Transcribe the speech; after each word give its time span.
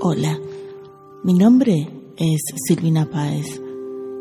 Hola, 0.00 0.38
mi 1.24 1.34
nombre 1.34 1.88
es 2.16 2.40
Silvina 2.68 3.10
Páez 3.10 3.60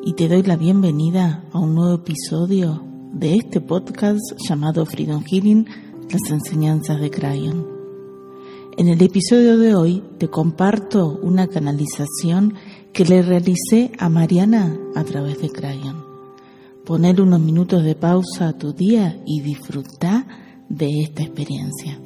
y 0.04 0.14
te 0.14 0.28
doy 0.28 0.42
la 0.42 0.56
bienvenida 0.56 1.46
a 1.52 1.60
un 1.60 1.76
nuevo 1.76 1.94
episodio 1.94 2.84
de 3.14 3.36
este 3.36 3.62
podcast 3.62 4.20
llamado 4.50 4.88
Freedom 4.88 5.24
Healing, 5.24 5.68
las 6.10 6.32
enseñanzas 6.32 7.00
de 7.00 7.12
Crayon. 7.12 7.68
En 8.76 8.88
el 8.88 9.00
episodio 9.04 9.60
de 9.60 9.76
hoy 9.76 10.04
te 10.18 10.30
comparto 10.30 11.20
una 11.22 11.46
canalización 11.46 12.56
que 12.92 13.06
le 13.06 13.22
realicé 13.22 13.92
a 14.00 14.10
Mariana 14.10 14.76
a 14.96 15.04
través 15.04 15.40
de 15.40 15.52
Crayon. 15.52 16.04
Poner 16.86 17.22
unos 17.22 17.40
minutos 17.40 17.84
de 17.84 17.94
pausa 17.94 18.48
a 18.48 18.58
tu 18.58 18.74
día 18.74 19.22
y 19.28 19.42
disfrutar 19.42 20.26
de 20.70 21.02
esta 21.04 21.22
experiencia. 21.22 22.00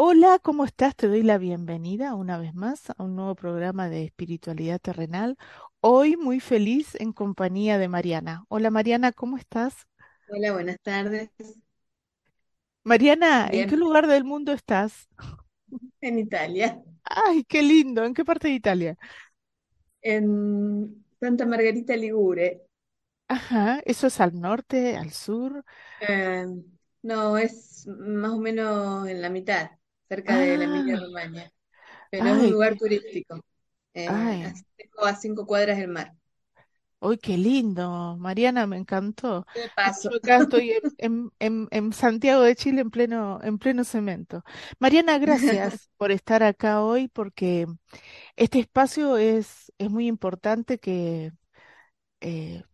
Hola, 0.00 0.38
¿cómo 0.42 0.64
estás? 0.64 0.94
Te 0.96 1.08
doy 1.08 1.22
la 1.22 1.38
bienvenida 1.38 2.14
una 2.14 2.38
vez 2.38 2.54
más 2.54 2.90
a 2.90 2.94
un 3.02 3.14
nuevo 3.16 3.34
programa 3.36 3.88
de 3.88 4.04
espiritualidad 4.04 4.80
terrenal. 4.80 5.36
Hoy 5.80 6.16
muy 6.16 6.40
feliz 6.40 6.94
en 6.96 7.12
compañía 7.12 7.78
de 7.78 7.88
Mariana. 7.88 8.44
Hola 8.48 8.70
Mariana, 8.70 9.12
¿cómo 9.12 9.36
estás? 9.36 9.86
Hola, 10.28 10.52
buenas 10.52 10.78
tardes. 10.82 11.30
Mariana, 12.84 13.48
¿en 13.52 13.66
qué 13.66 13.76
lugar 13.76 14.06
del 14.08 14.24
mundo 14.24 14.52
estás? 14.52 15.08
en 16.00 16.18
Italia, 16.18 16.82
Ay, 17.04 17.44
qué 17.44 17.62
lindo. 17.62 18.04
¿En 18.04 18.14
qué 18.14 18.24
parte 18.24 18.48
de 18.48 18.54
Italia? 18.54 18.98
en 20.02 21.04
Santa 21.20 21.46
Margarita 21.46 21.96
Ligure. 21.96 22.62
Ajá, 23.28 23.80
¿eso 23.86 24.06
es 24.06 24.20
al 24.20 24.38
norte, 24.40 24.96
al 24.96 25.12
sur? 25.12 25.64
Eh, 26.00 26.46
no, 27.02 27.38
es 27.38 27.86
más 27.86 28.32
o 28.32 28.38
menos 28.38 29.08
en 29.08 29.20
la 29.22 29.30
mitad, 29.30 29.70
cerca 30.08 30.38
de 30.38 30.58
la 30.58 30.64
Ah, 30.64 30.66
Emilia-Romagna, 30.66 31.52
pero 32.10 32.30
es 32.30 32.36
un 32.36 32.48
ay, 32.48 32.52
lugar 32.52 32.76
turístico. 32.78 33.40
Eh, 33.94 34.28
ay, 34.30 34.64
a 35.02 35.16
cinco 35.16 35.46
cuadras 35.46 35.78
del 35.78 35.88
mar. 35.88 36.14
Uy, 37.00 37.16
qué 37.18 37.36
lindo. 37.38 38.16
Mariana, 38.18 38.66
me 38.66 38.76
encantó. 38.76 39.46
De 39.52 39.68
paso. 39.76 40.10
yo 40.10 40.16
acá 40.16 40.38
estoy 40.38 40.72
en, 40.72 40.82
en, 40.98 41.32
en- 41.38 41.68
en 41.70 41.92
Santiago 41.92 42.42
de 42.42 42.56
Chile 42.56 42.80
en 42.80 42.90
pleno, 42.90 43.40
en 43.42 43.58
pleno 43.58 43.84
cemento. 43.84 44.42
Mariana, 44.80 45.18
gracias 45.18 45.90
por 45.98 46.10
estar 46.10 46.42
acá 46.42 46.82
hoy 46.82 47.06
porque 47.08 47.66
este 48.36 48.60
espacio 48.60 49.18
es, 49.18 49.72
es 49.78 49.90
muy 49.90 50.08
importante 50.08 50.78
que 50.78 51.32
eh, 52.20 52.64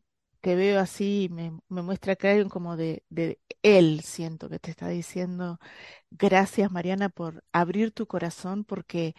te 0.45 0.57
veo 0.57 0.79
así, 0.81 1.29
me, 1.33 1.59
me 1.71 1.83
muestra 1.83 2.17
que 2.17 2.47
como 2.51 2.77
de, 2.77 3.03
de 3.11 3.41
él, 3.63 4.03
siento 4.03 4.51
que 4.51 4.59
te 4.61 4.71
está 4.71 4.89
diciendo 4.89 5.59
gracias, 6.11 6.71
Mariana, 6.73 7.09
por 7.11 7.45
abrir 7.53 7.93
tu 7.93 8.07
corazón 8.09 8.65
porque 8.65 9.15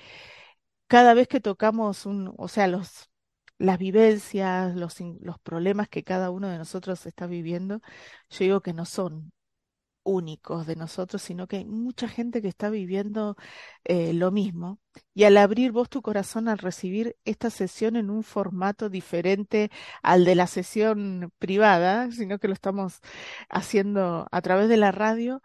cada 0.87 1.13
vez 1.13 1.27
que 1.27 1.41
tocamos 1.41 2.05
un, 2.05 2.33
o 2.37 2.47
sea, 2.47 2.67
los, 2.67 3.09
las 3.57 3.77
vivencias, 3.79 4.75
los, 4.75 4.97
los 5.21 5.39
problemas 5.39 5.89
que 5.89 6.03
cada 6.03 6.31
uno 6.31 6.49
de 6.49 6.57
nosotros 6.57 7.05
está 7.05 7.27
viviendo, 7.27 7.81
yo 8.29 8.39
digo 8.45 8.61
que 8.61 8.73
no 8.73 8.85
son 8.85 9.31
únicos 10.05 10.65
de 10.67 10.75
nosotros, 10.77 11.21
sino 11.21 11.47
que 11.47 11.57
hay 11.57 11.65
mucha 11.65 12.07
gente 12.07 12.41
que 12.41 12.47
está 12.47 12.69
viviendo 12.69 13.35
eh, 13.83 14.13
lo 14.13 14.31
mismo. 14.31 14.79
Y 15.13 15.25
al 15.25 15.37
abrir 15.37 15.71
vos 15.73 15.89
tu 15.89 16.01
corazón, 16.01 16.47
al 16.47 16.59
recibir 16.59 17.17
esta 17.25 17.49
sesión 17.49 17.97
en 17.97 18.09
un 18.09 18.23
formato 18.23 18.89
diferente 18.89 19.71
al 20.03 20.25
de 20.25 20.35
la 20.35 20.47
sesión 20.47 21.33
privada, 21.39 22.11
sino 22.11 22.39
que 22.39 22.47
lo 22.47 22.53
estamos 22.53 23.01
haciendo 23.49 24.27
a 24.31 24.41
través 24.41 24.69
de 24.69 24.77
la 24.77 24.91
radio, 24.91 25.41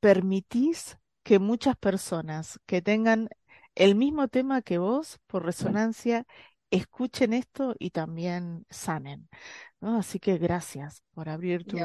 permitís 0.00 0.98
que 1.22 1.38
muchas 1.38 1.76
personas 1.76 2.60
que 2.66 2.82
tengan 2.82 3.30
el 3.74 3.94
mismo 3.94 4.28
tema 4.28 4.62
que 4.62 4.78
vos 4.78 5.18
por 5.26 5.44
resonancia 5.44 6.26
escuchen 6.70 7.32
esto 7.32 7.74
y 7.78 7.90
también 7.90 8.66
sanen, 8.70 9.28
¿no? 9.80 9.98
Así 9.98 10.18
que 10.18 10.38
gracias 10.38 11.02
por 11.14 11.28
abrir 11.28 11.64
tu, 11.64 11.78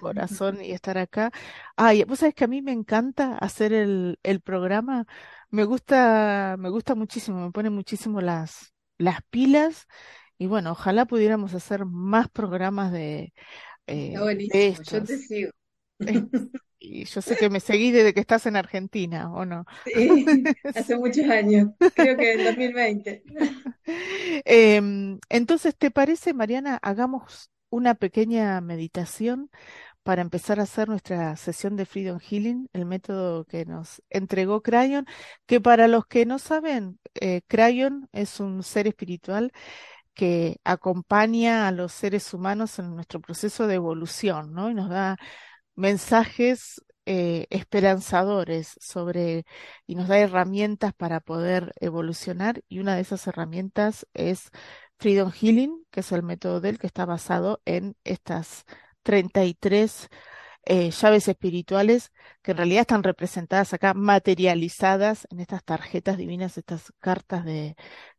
corazón 0.00 0.62
y 0.62 0.72
estar 0.72 0.98
acá. 0.98 1.30
Ay, 1.76 2.04
vos 2.04 2.20
sabés 2.20 2.34
que 2.34 2.44
a 2.44 2.48
mí 2.48 2.62
me 2.62 2.72
encanta 2.72 3.36
hacer 3.38 3.72
el, 3.72 4.18
el 4.22 4.40
programa, 4.40 5.06
me 5.50 5.64
gusta, 5.64 6.56
me 6.58 6.70
gusta 6.70 6.94
muchísimo, 6.94 7.44
me 7.44 7.52
pone 7.52 7.70
muchísimo 7.70 8.20
las, 8.20 8.74
las 8.98 9.20
pilas 9.30 9.86
y 10.38 10.46
bueno, 10.46 10.72
ojalá 10.72 11.06
pudiéramos 11.06 11.54
hacer 11.54 11.84
más 11.84 12.28
programas 12.28 12.92
de, 12.92 13.32
eh, 13.86 14.12
de 14.12 14.18
buenísimo, 14.18 14.84
yo 14.84 15.04
te 15.04 15.14
estos. 15.14 15.26
sigo. 15.26 15.50
Y 16.78 17.04
yo 17.04 17.22
sé 17.22 17.36
que 17.36 17.48
me 17.48 17.60
seguís 17.60 17.94
desde 17.94 18.12
que 18.12 18.20
estás 18.20 18.44
en 18.44 18.56
Argentina, 18.56 19.32
¿o 19.32 19.46
no? 19.46 19.64
Sí, 19.86 20.24
hace 20.74 20.98
muchos 20.98 21.24
años, 21.30 21.70
creo 21.94 22.16
que 22.16 22.34
en 22.34 22.44
2020. 22.44 23.22
Em, 24.44 25.18
entonces, 25.28 25.76
¿te 25.76 25.90
parece, 25.90 26.34
Mariana, 26.34 26.78
hagamos 26.82 27.50
una 27.70 27.94
pequeña 27.94 28.60
meditación 28.60 29.50
para 30.04 30.22
empezar 30.22 30.60
a 30.60 30.64
hacer 30.64 30.88
nuestra 30.88 31.36
sesión 31.36 31.76
de 31.76 31.86
Freedom 31.86 32.20
Healing, 32.20 32.68
el 32.74 32.86
método 32.86 33.44
que 33.46 33.64
nos 33.66 34.02
entregó 34.10 34.62
Crayon, 34.62 35.06
que 35.46 35.60
para 35.60 35.88
los 35.88 36.06
que 36.06 36.26
no 36.26 36.38
saben, 36.38 37.00
eh, 37.14 37.42
Crayon 37.48 38.08
es 38.12 38.40
un 38.40 38.62
ser 38.62 38.86
espiritual 38.86 39.52
que 40.14 40.60
acompaña 40.64 41.68
a 41.68 41.72
los 41.72 41.92
seres 41.92 42.32
humanos 42.34 42.78
en 42.78 42.94
nuestro 42.94 43.20
proceso 43.20 43.66
de 43.66 43.74
evolución, 43.76 44.52
¿no? 44.54 44.70
Y 44.70 44.74
nos 44.74 44.90
da 44.90 45.16
mensajes 45.76 46.82
eh, 47.06 47.46
esperanzadores 47.50 48.76
sobre 48.80 49.44
y 49.86 49.94
nos 49.94 50.08
da 50.08 50.18
herramientas 50.18 50.94
para 50.94 51.20
poder 51.20 51.72
evolucionar 51.80 52.62
y 52.68 52.78
una 52.80 52.94
de 52.96 53.02
esas 53.02 53.26
herramientas 53.26 54.06
es 54.14 54.50
Freedom 54.98 55.30
Healing, 55.32 55.84
que 55.90 56.00
es 56.00 56.12
el 56.12 56.22
método 56.22 56.60
del 56.60 56.78
que 56.78 56.86
está 56.86 57.04
basado 57.04 57.60
en 57.64 57.96
estas 58.04 58.64
33 59.02 60.08
eh, 60.66 60.90
llaves 60.90 61.28
espirituales 61.28 62.12
que 62.42 62.52
en 62.52 62.56
realidad 62.58 62.82
están 62.82 63.02
representadas 63.02 63.74
acá, 63.74 63.94
materializadas 63.94 65.26
en 65.30 65.40
estas 65.40 65.64
tarjetas 65.64 66.16
divinas, 66.16 66.56
estas 66.58 66.92
cartas 67.00 67.44
de, 67.44 67.76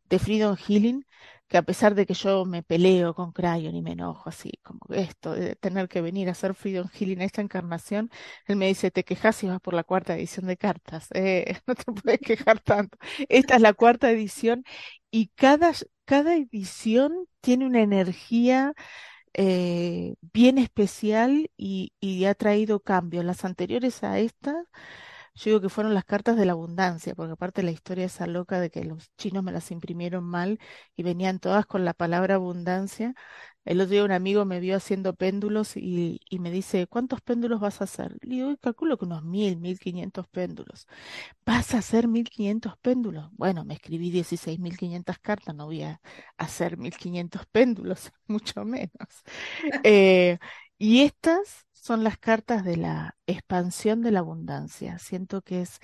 de 0.10 0.20
Freedom 0.20 0.56
Healing, 0.56 1.06
que 1.48 1.58
a 1.58 1.64
pesar 1.64 1.96
de 1.96 2.06
que 2.06 2.14
yo 2.16 2.46
me 2.46 2.64
peleo 2.64 3.14
con 3.14 3.32
Crayon 3.32 3.76
y 3.76 3.82
me 3.82 3.92
enojo 3.94 4.30
así, 4.30 4.52
como 4.64 4.80
esto 4.90 5.34
de 5.34 5.56
tener 5.56 5.88
que 5.88 6.02
venir 6.02 6.28
a 6.30 6.32
hacer 6.32 6.56
Freedom 6.56 6.88
Healing 6.90 7.22
a 7.22 7.26
esta 7.26 7.42
encarnación, 7.42 8.10
él 8.48 8.56
me 8.58 8.68
dice, 8.68 8.92
te 8.92 9.04
quejas 9.04 9.44
y 9.44 9.48
vas 9.48 9.60
por 9.62 9.74
la 9.76 9.84
cuarta 9.84 10.16
edición 10.16 10.48
de 10.48 10.58
cartas, 10.58 11.08
eh, 11.14 11.58
no 11.68 11.76
te 11.76 11.84
puedes 11.92 12.20
quejar 12.20 12.60
tanto. 12.60 12.98
Esta 13.30 13.56
es 13.56 13.62
la 13.62 13.74
cuarta 13.74 14.10
edición 14.12 14.64
y 15.12 15.28
cada, 15.36 15.72
cada 16.06 16.36
edición 16.36 17.28
tiene 17.42 17.66
una 17.66 17.82
energía 17.82 18.74
eh, 19.34 20.16
bien 20.34 20.58
especial 20.58 21.52
y, 21.58 21.94
y 22.00 22.26
ha 22.26 22.36
traído 22.36 22.80
cambios. 22.82 23.26
Las 23.26 23.46
anteriores 23.46 24.04
a 24.04 24.20
estas, 24.20 24.56
yo 25.36 25.52
digo 25.52 25.62
que 25.62 25.70
fueron 25.70 25.94
las 25.94 26.06
cartas 26.06 26.38
de 26.38 26.46
la 26.46 26.54
abundancia, 26.54 27.14
porque 27.16 27.34
aparte 27.34 27.64
la 27.64 27.72
historia 27.72 28.06
esa 28.06 28.28
loca 28.28 28.60
de 28.60 28.70
que 28.70 28.84
los 28.86 29.12
chinos 29.18 29.44
me 29.44 29.52
las 29.52 29.70
imprimieron 29.72 30.24
mal 30.24 30.60
y 30.96 31.04
venían 31.04 31.40
todas 31.40 31.66
con 31.66 31.86
la 31.86 31.94
palabra 31.94 32.36
abundancia. 32.36 33.14
El 33.66 33.82
otro 33.82 33.92
día 33.94 34.04
un 34.06 34.12
amigo 34.12 34.46
me 34.46 34.60
vio 34.60 34.76
haciendo 34.78 35.16
péndulos 35.16 35.76
y, 35.78 36.22
y 36.30 36.40
me 36.40 36.52
dice, 36.52 36.88
¿cuántos 36.88 37.22
péndulos 37.22 37.60
vas 37.60 37.82
a 37.82 37.86
hacer? 37.86 38.18
Le 38.22 38.36
digo, 38.36 38.58
calculo 38.58 38.98
que 38.98 39.06
unos 39.06 39.24
mil, 39.24 39.58
mil 39.58 39.80
quinientos 39.80 40.28
péndulos. 40.28 40.88
¿Vas 41.46 41.74
a 41.74 41.78
hacer 41.80 42.08
1500 42.08 42.78
péndulos? 42.80 43.30
Bueno, 43.34 43.64
me 43.66 43.76
escribí 43.76 44.10
16.500 44.12 45.20
cartas, 45.20 45.56
no 45.56 45.66
voy 45.66 45.84
a 45.84 46.02
hacer 46.38 46.78
1500 46.78 47.46
péndulos, 47.48 48.12
mucho 48.28 48.66
menos. 48.66 48.92
Eh, 49.84 50.40
y 50.78 51.02
estas 51.04 51.66
son 51.72 52.04
las 52.04 52.18
cartas 52.18 52.64
de 52.66 52.78
la 52.78 53.16
expansión 53.28 54.02
de 54.02 54.12
la 54.12 54.20
abundancia. 54.20 54.98
Siento 55.00 55.42
que 55.42 55.62
es, 55.62 55.80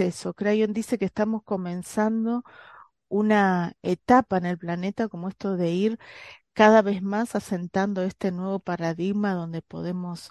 eso. 0.00 0.34
Crayon 0.34 0.72
dice 0.72 0.98
que 0.98 1.04
estamos 1.06 1.42
comenzando 1.44 2.44
una 3.08 3.74
etapa 3.82 4.38
en 4.38 4.46
el 4.46 4.58
planeta 4.58 5.08
como 5.08 5.28
esto 5.28 5.56
de 5.56 5.70
ir 5.72 5.98
cada 6.54 6.82
vez 6.82 7.02
más 7.02 7.36
asentando 7.36 8.02
este 8.02 8.32
nuevo 8.32 8.60
paradigma 8.60 9.34
donde 9.34 9.62
podemos 9.62 10.30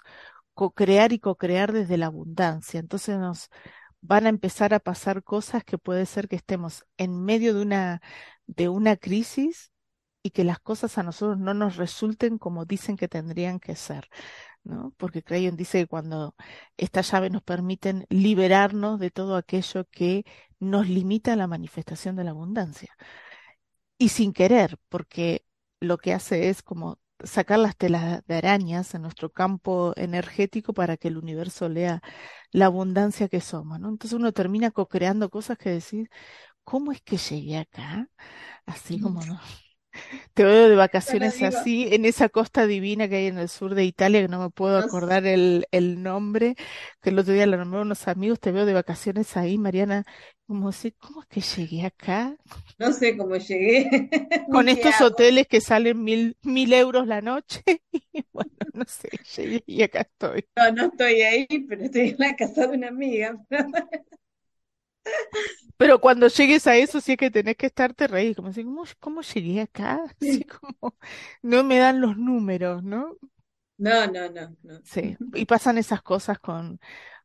co-crear 0.54 1.12
y 1.12 1.20
co-crear 1.20 1.72
desde 1.72 1.98
la 1.98 2.06
abundancia. 2.06 2.80
Entonces 2.80 3.18
nos 3.18 3.50
van 4.02 4.26
a 4.26 4.30
empezar 4.30 4.74
a 4.74 4.80
pasar 4.80 5.22
cosas 5.24 5.64
que 5.64 5.78
puede 5.78 6.06
ser 6.06 6.28
que 6.28 6.36
estemos 6.36 6.84
en 6.98 7.24
medio 7.24 7.54
de 7.54 7.62
una, 7.62 8.02
de 8.46 8.68
una 8.68 8.96
crisis 8.96 9.72
y 10.22 10.30
que 10.30 10.44
las 10.44 10.60
cosas 10.60 10.98
a 10.98 11.02
nosotros 11.02 11.38
no 11.38 11.54
nos 11.54 11.76
resulten 11.76 12.38
como 12.38 12.64
dicen 12.64 12.96
que 12.96 13.08
tendrían 13.08 13.60
que 13.60 13.76
ser, 13.76 14.08
¿no? 14.64 14.94
Porque 14.98 15.22
Crayon 15.22 15.56
dice 15.56 15.80
que 15.80 15.86
cuando 15.88 16.34
estas 16.76 17.10
llaves 17.10 17.32
nos 17.32 17.42
permiten 17.42 18.06
liberarnos 18.10 19.00
de 19.00 19.10
todo 19.10 19.36
aquello 19.36 19.86
que 19.90 20.24
nos 20.60 20.88
limita 20.88 21.36
la 21.36 21.46
manifestación 21.46 22.16
de 22.16 22.24
la 22.24 22.30
abundancia. 22.32 22.94
Y 23.98 24.08
sin 24.10 24.32
querer, 24.32 24.78
porque 24.88 25.44
lo 25.80 25.98
que 25.98 26.14
hace 26.14 26.48
es 26.48 26.62
como 26.62 26.98
sacar 27.24 27.58
las 27.58 27.76
telas 27.76 28.24
de 28.26 28.36
arañas 28.36 28.94
en 28.94 29.02
nuestro 29.02 29.30
campo 29.30 29.92
energético 29.96 30.72
para 30.72 30.96
que 30.96 31.08
el 31.08 31.18
universo 31.18 31.68
lea 31.68 32.00
la 32.52 32.66
abundancia 32.66 33.28
que 33.28 33.40
somos, 33.40 33.80
¿no? 33.80 33.88
Entonces 33.90 34.18
uno 34.18 34.32
termina 34.32 34.70
co-creando 34.70 35.30
cosas 35.30 35.58
que 35.58 35.70
decir, 35.70 36.10
¿cómo 36.64 36.92
es 36.92 37.02
que 37.02 37.18
llegué 37.18 37.58
acá? 37.58 38.08
Así 38.66 39.00
como 39.00 39.22
no. 39.24 39.40
Te 40.34 40.44
veo 40.44 40.68
de 40.68 40.76
vacaciones 40.76 41.42
así, 41.42 41.88
en 41.92 42.04
esa 42.04 42.28
costa 42.28 42.66
divina 42.66 43.08
que 43.08 43.16
hay 43.16 43.26
en 43.26 43.38
el 43.38 43.48
sur 43.48 43.74
de 43.74 43.84
Italia, 43.84 44.22
que 44.22 44.28
no 44.28 44.40
me 44.40 44.50
puedo 44.50 44.78
acordar 44.78 45.26
el, 45.26 45.66
el 45.72 46.02
nombre, 46.02 46.56
que 47.00 47.10
el 47.10 47.18
otro 47.18 47.32
día 47.34 47.46
lo 47.46 47.56
nombraron 47.56 47.88
unos 47.88 48.08
amigos, 48.08 48.40
te 48.40 48.52
veo 48.52 48.66
de 48.66 48.74
vacaciones 48.74 49.36
ahí, 49.36 49.58
Mariana, 49.58 50.04
como 50.46 50.72
sé, 50.72 50.92
¿cómo 50.92 51.22
es 51.22 51.28
que 51.28 51.40
llegué 51.40 51.86
acá? 51.86 52.36
No 52.78 52.92
sé 52.92 53.16
cómo 53.16 53.36
llegué. 53.36 54.08
Con 54.48 54.68
estos 54.68 55.00
hoteles 55.00 55.46
que 55.46 55.60
salen 55.60 56.02
mil, 56.02 56.36
mil 56.42 56.72
euros 56.72 57.06
la 57.06 57.20
noche. 57.20 57.62
Y 58.12 58.24
bueno, 58.32 58.50
no 58.72 58.84
sé, 58.86 59.08
llegué 59.36 59.62
y 59.66 59.82
acá 59.82 60.00
estoy. 60.00 60.44
No, 60.56 60.72
no 60.72 60.84
estoy 60.86 61.22
ahí, 61.22 61.46
pero 61.68 61.84
estoy 61.84 62.10
en 62.10 62.16
la 62.18 62.36
casa 62.36 62.66
de 62.66 62.76
una 62.76 62.88
amiga. 62.88 63.38
Pero 65.76 66.00
cuando 66.00 66.28
llegues 66.28 66.66
a 66.66 66.76
eso, 66.76 67.00
sí 67.00 67.12
es 67.12 67.18
que 67.18 67.30
tenés 67.30 67.56
que 67.56 67.66
estarte 67.66 68.06
reír, 68.06 68.36
como 68.36 68.48
así, 68.48 68.64
¿cómo, 68.64 68.84
cómo 68.98 69.22
llegué 69.22 69.62
acá? 69.62 70.00
Así 70.20 70.44
como, 70.44 70.96
no 71.42 71.64
me 71.64 71.78
dan 71.78 72.00
los 72.00 72.16
números, 72.16 72.82
¿no? 72.82 73.16
No, 73.78 74.06
no, 74.06 74.28
no, 74.30 74.56
no. 74.62 74.80
Sí, 74.84 75.16
y 75.34 75.46
pasan 75.46 75.78
esas 75.78 76.02
cosas 76.02 76.38
con, 76.38 76.78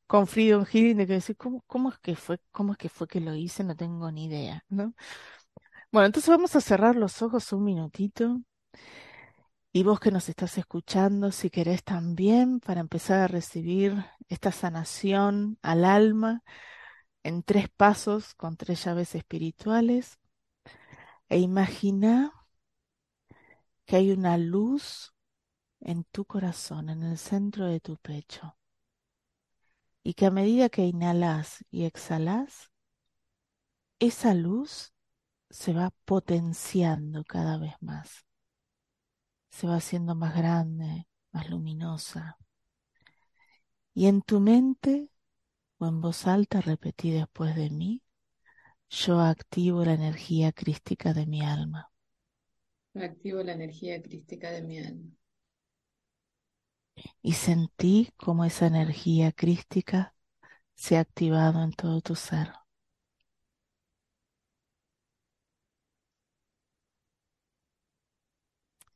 con 0.08 0.26
Freedom 0.28 0.66
Healing 0.66 0.98
de 0.98 1.08
que 1.08 1.14
decir, 1.14 1.36
¿cómo, 1.36 1.64
cómo 1.68 1.90
es 1.90 2.00
que 2.00 2.16
fue, 2.16 2.40
cómo 2.52 2.74
es 2.74 2.78
que 2.78 2.90
fue 2.90 3.08
que 3.08 3.20
lo 3.20 3.36
hice? 3.36 3.64
No 3.64 3.76
tengo 3.76 4.10
ni 4.12 4.26
idea, 4.26 4.64
¿no? 4.70 4.94
Bueno, 5.92 6.08
entonces 6.08 6.30
vamos 6.30 6.56
a 6.56 6.62
cerrar 6.62 6.96
los 6.96 7.22
ojos 7.22 7.52
un 7.54 7.64
minutito. 7.64 8.42
Y 9.74 9.84
vos 9.84 10.00
que 10.00 10.12
nos 10.12 10.30
estás 10.30 10.58
escuchando, 10.58 11.32
si 11.34 11.50
querés 11.50 11.84
también, 11.84 12.62
para 12.62 12.80
empezar 12.80 13.20
a 13.20 13.28
recibir 13.28 14.06
esta 14.30 14.52
sanación 14.54 15.58
al 15.62 15.84
alma 15.84 16.44
en 17.26 17.42
tres 17.42 17.70
pasos 17.70 18.36
con 18.36 18.56
tres 18.56 18.86
llaves 18.86 19.16
espirituales, 19.16 20.20
e 21.28 21.40
imagina 21.40 22.32
que 23.86 23.96
hay 23.96 24.12
una 24.12 24.38
luz 24.38 25.16
en 25.80 26.04
tu 26.04 26.26
corazón, 26.26 26.90
en 26.90 27.02
el 27.02 27.18
centro 27.18 27.66
de 27.66 27.80
tu 27.80 27.98
pecho 27.98 28.56
y 30.04 30.14
que 30.14 30.28
a 30.28 30.32
medida 30.32 30.70
que 30.70 30.86
inhalas 30.86 31.66
y 31.72 31.86
exhalas, 31.86 32.72
esa 33.98 34.36
luz 34.36 34.94
se 35.50 35.74
va 35.74 35.92
potenciando 36.06 37.24
cada 37.24 37.58
vez 37.58 37.74
más, 37.82 38.28
se 39.50 39.66
va 39.66 39.78
haciendo 39.78 40.14
más 40.14 40.36
grande, 40.36 41.08
más 41.32 41.50
luminosa. 41.50 42.38
Y 43.96 44.06
en 44.06 44.22
tu 44.22 44.40
mente 44.40 45.10
o 45.78 45.88
en 45.88 46.02
voz 46.02 46.28
alta 46.28 46.62
repetí 46.62 47.12
después 47.12 47.56
de 47.56 47.70
mí, 47.70 48.02
yo 48.90 49.20
activo 49.20 49.84
la 49.84 49.94
energía 49.94 50.52
crística 50.52 51.14
de 51.14 51.26
mi 51.26 51.42
alma. 51.42 51.92
Activo 52.96 53.44
la 53.44 53.54
energía 53.54 54.02
crística 54.02 54.52
de 54.52 54.62
mi 54.62 54.80
alma 54.80 55.16
y 57.22 57.34
sentí 57.34 58.12
como 58.18 58.46
esa 58.46 58.68
energía 58.68 59.32
crística 59.32 60.16
se 60.76 60.98
ha 60.98 61.02
activado 61.02 61.64
en 61.64 61.72
todo 61.74 62.02
tu 62.02 62.16
ser. 62.16 62.54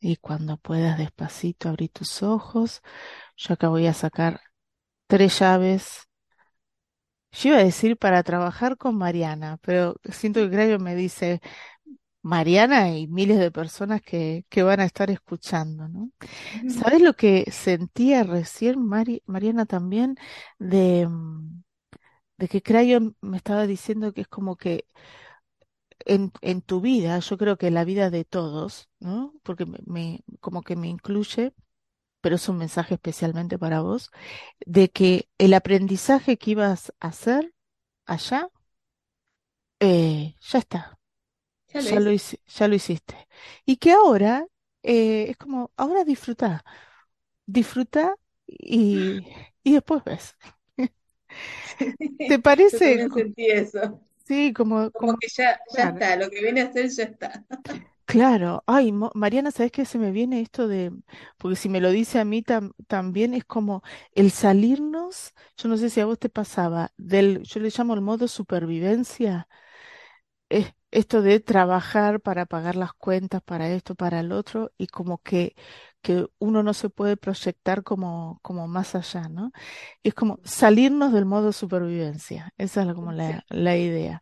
Y 0.01 0.15
cuando 0.17 0.57
puedas 0.57 0.97
despacito 0.97 1.69
abrir 1.69 1.89
tus 1.91 2.23
ojos, 2.23 2.81
yo 3.37 3.53
acá 3.53 3.69
voy 3.69 3.87
a 3.87 3.93
sacar 3.93 4.41
tres 5.07 5.39
llaves. 5.39 6.08
Yo 7.31 7.49
iba 7.49 7.59
a 7.59 7.63
decir 7.63 7.97
para 7.97 8.23
trabajar 8.23 8.77
con 8.77 8.97
Mariana, 8.97 9.57
pero 9.61 9.95
siento 10.11 10.39
que 10.41 10.49
Crayo 10.49 10.79
me 10.79 10.95
dice, 10.95 11.41
Mariana 12.23 12.97
y 12.97 13.07
miles 13.07 13.39
de 13.39 13.51
personas 13.51 14.01
que, 14.01 14.45
que 14.49 14.63
van 14.63 14.79
a 14.81 14.85
estar 14.85 15.11
escuchando, 15.11 15.87
¿no? 15.89 16.11
¿Sabes 16.67 17.01
lo 17.01 17.13
que 17.15 17.51
sentía 17.51 18.23
recién, 18.23 18.81
Mariana, 19.27 19.65
también? 19.67 20.15
De, 20.59 21.07
de 22.37 22.47
que 22.47 22.61
Crayon 22.61 23.15
me 23.21 23.37
estaba 23.37 23.67
diciendo 23.67 24.13
que 24.13 24.21
es 24.21 24.27
como 24.27 24.55
que 24.57 24.85
en, 26.05 26.31
en 26.41 26.61
tu 26.61 26.81
vida, 26.81 27.19
yo 27.19 27.37
creo 27.37 27.57
que 27.57 27.71
la 27.71 27.83
vida 27.85 28.09
de 28.09 28.25
todos, 28.25 28.89
¿no? 28.99 29.33
Porque 29.43 29.65
me, 29.85 30.23
como 30.39 30.61
que 30.63 30.75
me 30.75 30.87
incluye, 30.87 31.53
pero 32.21 32.35
es 32.35 32.49
un 32.49 32.57
mensaje 32.57 32.95
especialmente 32.95 33.57
para 33.57 33.81
vos, 33.81 34.11
de 34.65 34.89
que 34.89 35.29
el 35.37 35.53
aprendizaje 35.53 36.37
que 36.37 36.51
ibas 36.51 36.93
a 36.99 37.07
hacer 37.07 37.53
allá, 38.05 38.49
eh, 39.79 40.35
ya 40.41 40.59
está, 40.59 40.99
ya 41.67 41.99
lo, 41.99 42.11
ya 42.11 42.67
lo 42.67 42.75
hiciste. 42.75 43.27
Y 43.65 43.77
que 43.77 43.91
ahora 43.91 44.45
eh, 44.83 45.27
es 45.29 45.37
como, 45.37 45.71
ahora 45.77 46.03
disfruta, 46.03 46.63
disfruta 47.45 48.15
y, 48.47 49.25
y 49.63 49.73
después 49.73 50.03
ves. 50.03 50.35
¿Te 52.17 52.39
parece? 52.43 52.97
Yo 52.99 53.09
sentí 53.09 53.47
eso. 53.47 54.01
Sí, 54.25 54.53
como, 54.53 54.91
como, 54.91 55.17
que 55.17 55.27
ya, 55.27 55.59
ya 55.75 55.89
está, 55.89 56.15
lo 56.15 56.29
que 56.29 56.41
viene 56.41 56.61
a 56.61 56.71
ser 56.71 56.87
ya 56.89 57.03
está. 57.03 57.43
Claro, 58.09 58.63
ay, 58.65 58.91
Mariana, 59.13 59.51
¿sabes 59.51 59.71
qué 59.71 59.85
se 59.85 59.99
me 59.99 60.11
viene 60.11 60.41
esto 60.41 60.67
de, 60.67 60.91
porque 61.37 61.55
si 61.55 61.69
me 61.69 61.79
lo 61.79 61.91
dice 61.91 62.19
a 62.19 62.25
mí 62.25 62.41
también 62.87 63.35
es 63.35 63.45
como 63.45 63.83
el 64.13 64.31
salirnos, 64.31 65.35
yo 65.57 65.69
no 65.69 65.77
sé 65.77 65.91
si 65.91 65.99
a 66.01 66.07
vos 66.07 66.17
te 66.17 66.27
pasaba, 66.27 66.91
del, 66.97 67.43
yo 67.43 67.59
le 67.59 67.69
llamo 67.69 67.93
el 67.93 68.01
modo 68.01 68.27
supervivencia, 68.27 69.47
es 70.49 70.73
esto 70.91 71.21
de 71.21 71.39
trabajar 71.39 72.19
para 72.21 72.45
pagar 72.47 72.75
las 72.75 72.93
cuentas, 72.93 73.41
para 73.43 73.69
esto, 73.69 73.93
para 73.95 74.19
el 74.21 74.31
otro, 74.31 74.71
y 74.77 74.87
como 74.87 75.19
que, 75.21 75.55
que 76.01 76.25
uno 76.39 76.63
no 76.63 76.73
se 76.73 76.89
puede 76.89 77.15
proyectar 77.17 77.83
como, 77.83 78.39
como 78.41 78.67
más 78.67 78.95
allá, 78.95 79.29
¿no? 79.29 79.51
Es 80.03 80.13
como 80.15 80.39
salirnos 80.43 81.13
del 81.13 81.25
modo 81.25 81.51
supervivencia. 81.53 82.53
Esa 82.57 82.83
es 82.83 82.93
como 82.95 83.11
la, 83.11 83.45
la 83.49 83.77
idea. 83.77 84.21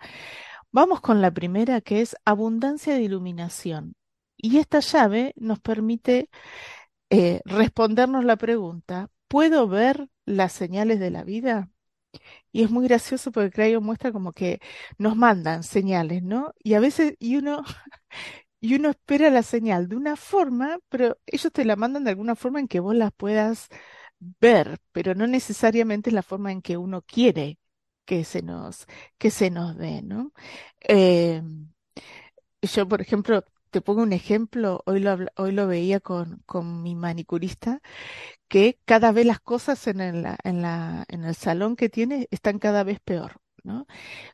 Vamos 0.72 1.02
con 1.02 1.22
la 1.22 1.32
primera, 1.32 1.82
que 1.82 2.02
es 2.02 2.16
abundancia 2.26 2.94
de 2.96 3.02
iluminación. 3.04 3.96
Y 4.38 4.58
esta 4.58 4.80
llave 4.80 5.34
nos 5.38 5.60
permite 5.60 6.30
eh, 7.10 7.42
respondernos 7.46 8.26
la 8.26 8.38
pregunta, 8.38 9.10
¿puedo 9.28 9.68
ver 9.68 10.10
las 10.26 10.54
señales 10.54 11.00
de 11.00 11.12
la 11.12 11.24
vida? 11.24 11.70
Y 12.52 12.64
es 12.64 12.72
muy 12.72 12.88
gracioso 12.88 13.32
porque 13.32 13.52
Crayon 13.52 13.84
muestra 13.86 14.12
como 14.12 14.34
que 14.34 14.60
nos 14.98 15.16
mandan 15.18 15.64
señales, 15.64 16.24
¿no? 16.24 16.54
Y 16.64 16.76
a 16.76 16.80
veces, 16.82 17.16
y 17.20 17.38
uno, 17.38 17.64
y 18.62 18.76
uno 18.76 18.90
espera 18.92 19.30
la 19.32 19.44
señal 19.44 19.90
de 19.90 19.96
una 19.98 20.16
forma, 20.18 20.80
pero 20.90 21.18
ellos 21.28 21.52
te 21.54 21.66
la 21.66 21.76
mandan 21.78 22.04
de 22.06 22.12
alguna 22.12 22.36
forma 22.36 22.60
en 22.60 22.68
que 22.68 22.80
vos 22.82 22.96
las 22.96 23.12
puedas 23.14 23.70
ver, 24.20 24.78
pero 24.92 25.16
no 25.16 25.28
necesariamente 25.28 26.10
es 26.10 26.16
la 26.16 26.24
forma 26.24 26.52
en 26.52 26.62
que 26.62 26.78
uno 26.78 27.02
quiere 27.04 27.60
que 28.08 28.26
se 28.26 28.42
nos, 28.44 28.88
que 29.20 29.32
se 29.32 29.52
nos 29.52 29.78
dé, 29.78 30.02
¿no? 30.04 30.34
Eh, 30.82 31.44
yo, 32.62 32.88
por 32.88 33.02
ejemplo, 33.02 33.44
te 33.72 33.82
pongo 33.82 34.02
un 34.04 34.14
ejemplo, 34.14 34.82
hoy 34.86 35.00
lo, 35.00 35.18
hoy 35.38 35.52
lo 35.52 35.68
veía 35.68 36.00
con, 36.00 36.42
con 36.46 36.82
mi 36.84 36.96
manicurista, 36.96 37.82
que 38.50 38.80
cada 38.86 39.12
vez 39.14 39.26
las 39.28 39.42
cosas 39.42 39.88
en 39.88 40.02
el, 40.02 40.26
en 40.44 40.62
la, 40.64 41.06
en 41.10 41.26
el 41.26 41.36
salón 41.36 41.76
que 41.76 41.90
tiene 41.90 42.28
están 42.32 42.60
cada 42.60 42.84
vez 42.86 43.00
peor. 43.02 43.42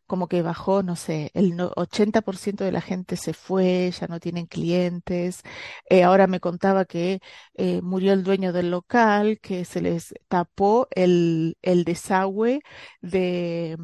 Como 0.07 0.27
que 0.27 0.41
bajó, 0.41 0.83
no 0.83 0.95
sé, 0.95 1.31
el 1.33 1.55
80% 1.75 2.63
de 2.63 2.71
la 2.71 2.81
gente 2.81 3.17
se 3.17 3.33
fue, 3.33 3.91
ya 3.99 4.07
no 4.07 4.19
tienen 4.19 4.45
clientes. 4.47 5.41
Eh, 5.89 6.03
ahora 6.03 6.27
me 6.27 6.39
contaba 6.39 6.85
que 6.85 7.19
eh, 7.55 7.81
murió 7.81 8.13
el 8.13 8.23
dueño 8.23 8.53
del 8.53 8.71
local, 8.71 9.39
que 9.41 9.65
se 9.65 9.81
les 9.81 10.13
tapó 10.27 10.87
el, 10.91 11.57
el 11.61 11.83
desagüe 11.85 12.61
de, 13.01 13.77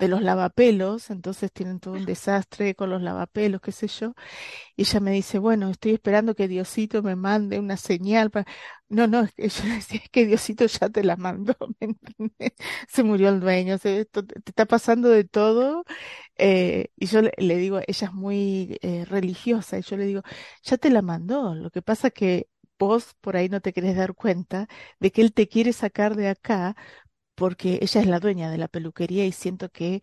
de 0.00 0.08
los 0.08 0.22
lavapelos, 0.22 1.10
entonces 1.10 1.52
tienen 1.52 1.78
todo 1.78 1.94
un 1.94 2.06
desastre 2.06 2.74
con 2.74 2.90
los 2.90 3.02
lavapelos, 3.02 3.60
qué 3.60 3.70
sé 3.70 3.86
yo. 3.86 4.14
Y 4.76 4.82
ella 4.82 5.00
me 5.00 5.12
dice, 5.12 5.38
bueno, 5.38 5.70
estoy 5.70 5.92
esperando 5.92 6.34
que 6.34 6.48
Diosito 6.48 7.02
me 7.02 7.16
mande 7.16 7.58
una 7.58 7.76
señal 7.76 8.30
para... 8.30 8.46
No, 8.88 9.06
no, 9.06 9.22
es 9.22 9.32
que 9.34 9.48
yo 9.48 9.64
decía, 9.74 10.00
que 10.10 10.26
Diosito 10.26 10.66
ya 10.66 10.88
te 10.88 11.04
la 11.04 11.16
mandó, 11.16 11.54
¿me? 12.38 12.54
Se 12.88 13.02
murió 13.04 13.28
el 13.28 13.40
dueño, 13.40 13.78
se, 13.78 14.06
te, 14.06 14.20
está 14.46 14.66
pasando 14.66 15.10
de 15.10 15.24
todo. 15.24 15.84
Eh, 16.36 16.88
y 16.96 17.06
yo 17.06 17.20
le, 17.22 17.56
digo, 17.56 17.80
ella 17.86 18.06
es 18.08 18.12
muy 18.14 18.78
eh, 18.82 19.04
religiosa, 19.04 19.78
y 19.78 19.82
yo 19.82 19.96
le 19.96 20.06
digo, 20.06 20.22
ya 20.62 20.78
te 20.78 20.90
la 20.90 21.02
mandó, 21.02 21.54
lo 21.54 21.70
que 21.70 21.82
pasa 21.82 22.10
que 22.10 22.48
vos 22.78 23.14
por 23.20 23.36
ahí 23.36 23.48
no 23.50 23.60
te 23.60 23.72
querés 23.74 23.96
dar 23.96 24.14
cuenta 24.14 24.66
de 25.00 25.12
que 25.12 25.20
él 25.22 25.34
te 25.34 25.48
quiere 25.48 25.72
sacar 25.74 26.16
de 26.16 26.28
acá 26.28 26.76
porque 27.40 27.78
ella 27.82 28.02
es 28.02 28.06
la 28.06 28.20
dueña 28.20 28.50
de 28.50 28.58
la 28.58 28.68
peluquería 28.68 29.24
y 29.26 29.32
siento 29.32 29.70
que 29.70 30.02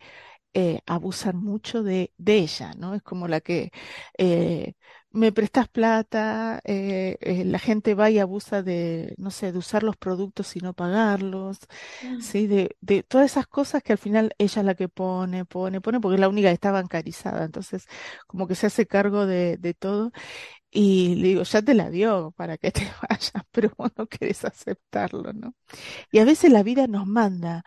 eh, 0.54 0.80
abusan 0.86 1.36
mucho 1.38 1.84
de, 1.84 2.12
de, 2.18 2.38
ella, 2.38 2.72
¿no? 2.78 2.94
Es 2.96 3.02
como 3.02 3.28
la 3.28 3.40
que 3.40 3.70
eh, 4.18 4.74
me 5.12 5.30
prestas 5.32 5.68
plata, 5.68 6.60
eh, 6.64 7.16
eh, 7.20 7.44
la 7.44 7.60
gente 7.60 7.94
va 7.94 8.10
y 8.10 8.18
abusa 8.18 8.62
de, 8.64 9.14
no 9.18 9.30
sé, 9.30 9.52
de 9.52 9.58
usar 9.58 9.84
los 9.84 9.96
productos 9.96 10.56
y 10.56 10.60
no 10.60 10.74
pagarlos, 10.74 11.58
¿sí? 12.20 12.48
De, 12.48 12.76
de 12.80 13.04
todas 13.04 13.30
esas 13.30 13.46
cosas 13.46 13.82
que 13.84 13.92
al 13.92 13.98
final 13.98 14.34
ella 14.38 14.60
es 14.60 14.66
la 14.66 14.74
que 14.74 14.88
pone, 14.88 15.44
pone, 15.44 15.80
pone, 15.80 16.00
porque 16.00 16.16
es 16.16 16.20
la 16.20 16.28
única 16.28 16.48
que 16.48 16.54
está 16.54 16.72
bancarizada, 16.72 17.44
entonces 17.44 17.86
como 18.26 18.48
que 18.48 18.56
se 18.56 18.66
hace 18.66 18.86
cargo 18.86 19.26
de, 19.26 19.58
de 19.58 19.74
todo 19.74 20.12
y 20.80 21.16
le 21.16 21.28
digo, 21.28 21.42
ya 21.42 21.60
te 21.60 21.74
la 21.74 21.90
dio 21.90 22.30
para 22.36 22.56
que 22.56 22.70
te 22.70 22.82
vayas, 23.10 23.32
pero 23.50 23.72
vos 23.76 23.90
no 23.96 24.06
querés 24.06 24.44
aceptarlo, 24.44 25.32
¿no? 25.32 25.54
Y 26.12 26.20
a 26.20 26.24
veces 26.24 26.52
la 26.52 26.62
vida 26.62 26.86
nos 26.86 27.06
manda 27.06 27.64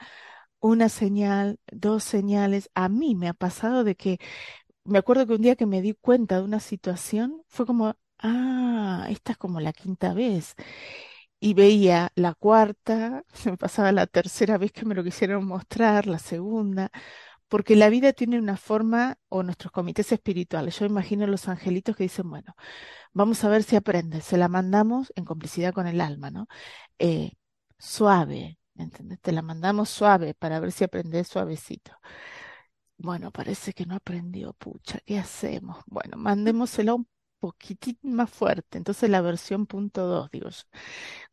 una 0.61 0.89
señal, 0.89 1.59
dos 1.71 2.03
señales. 2.05 2.69
A 2.75 2.89
mí 2.89 3.15
me 3.15 3.27
ha 3.29 3.33
pasado 3.33 3.83
de 3.83 3.95
que 3.95 4.19
me 4.85 4.99
acuerdo 4.99 5.27
que 5.27 5.35
un 5.35 5.41
día 5.43 5.55
que 5.57 5.65
me 5.67 5.81
di 5.81 5.93
cuenta 5.93 6.37
de 6.37 6.43
una 6.45 6.59
situación, 6.61 7.43
fue 7.49 7.65
como, 7.65 7.95
ah, 8.19 9.07
esta 9.09 9.33
es 9.33 9.37
como 9.39 9.59
la 9.61 9.73
quinta 9.73 10.13
vez. 10.13 10.55
Y 11.39 11.53
veía 11.55 12.11
la 12.15 12.33
cuarta, 12.35 13.23
se 13.33 13.51
me 13.51 13.57
pasaba 13.57 13.91
la 13.91 14.07
tercera 14.07 14.57
vez 14.57 14.71
que 14.71 14.85
me 14.85 14.95
lo 14.95 15.03
quisieron 15.03 15.45
mostrar, 15.47 16.07
la 16.07 16.19
segunda, 16.19 16.91
porque 17.51 17.75
la 17.75 17.89
vida 17.89 18.13
tiene 18.13 18.39
una 18.39 18.55
forma, 18.55 19.17
o 19.27 19.43
nuestros 19.43 19.73
comités 19.73 20.13
espirituales, 20.13 20.79
yo 20.79 20.85
imagino 20.85 21.27
los 21.27 21.49
angelitos 21.49 21.97
que 21.97 22.03
dicen, 22.03 22.29
bueno, 22.29 22.55
vamos 23.13 23.43
a 23.43 23.49
ver 23.49 23.63
si 23.63 23.75
aprende, 23.75 24.21
se 24.21 24.37
la 24.37 24.47
mandamos 24.47 25.11
en 25.17 25.25
complicidad 25.25 25.73
con 25.73 25.85
el 25.85 25.99
alma, 25.99 26.31
¿no? 26.31 26.47
Eh, 26.97 27.33
suave, 27.77 28.57
¿entendés? 28.75 29.19
Te 29.21 29.33
la 29.33 29.41
mandamos 29.41 29.89
suave 29.89 30.33
para 30.33 30.61
ver 30.61 30.71
si 30.71 30.85
aprendes 30.85 31.27
suavecito. 31.27 31.91
Bueno, 32.97 33.31
parece 33.31 33.73
que 33.73 33.85
no 33.85 33.95
aprendió, 33.95 34.53
pucha, 34.53 34.99
¿qué 35.05 35.19
hacemos? 35.19 35.77
Bueno, 35.87 36.17
mandémosela 36.17 36.93
un 36.93 37.07
poquitín 37.41 37.99
más 38.03 38.31
fuerte. 38.31 38.79
Entonces 38.79 39.09
la 39.11 39.21
versión 39.21 39.67
punto 39.67 40.07
dos, 40.07 40.31
digo 40.31 40.49
yo, 40.49 40.63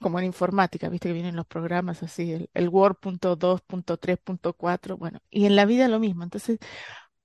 como 0.00 0.18
en 0.18 0.26
informática, 0.26 0.88
viste 0.88 1.08
que 1.08 1.14
vienen 1.14 1.36
los 1.36 1.46
programas 1.46 2.02
así, 2.02 2.32
el, 2.32 2.50
el 2.54 2.68
Word 2.68 2.96
punto 2.96 3.36
dos, 3.36 3.62
punto 3.62 3.98
tres, 3.98 4.18
punto 4.18 4.54
cuatro, 4.54 4.96
bueno, 4.96 5.20
y 5.30 5.46
en 5.46 5.56
la 5.56 5.66
vida 5.66 5.88
lo 5.88 6.00
mismo. 6.00 6.24
Entonces, 6.24 6.58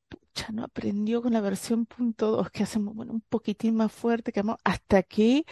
pucha, 0.09 0.51
no 0.51 0.63
aprendió 0.63 1.21
con 1.21 1.33
la 1.33 1.41
versión 1.41 1.85
punto 1.85 2.31
dos, 2.31 2.51
que 2.51 2.63
hacemos, 2.63 2.95
bueno, 2.95 3.13
un 3.13 3.21
poquitín 3.21 3.75
más 3.75 3.91
fuerte, 3.91 4.31
que 4.31 4.43
hasta 4.63 5.03
que 5.03 5.45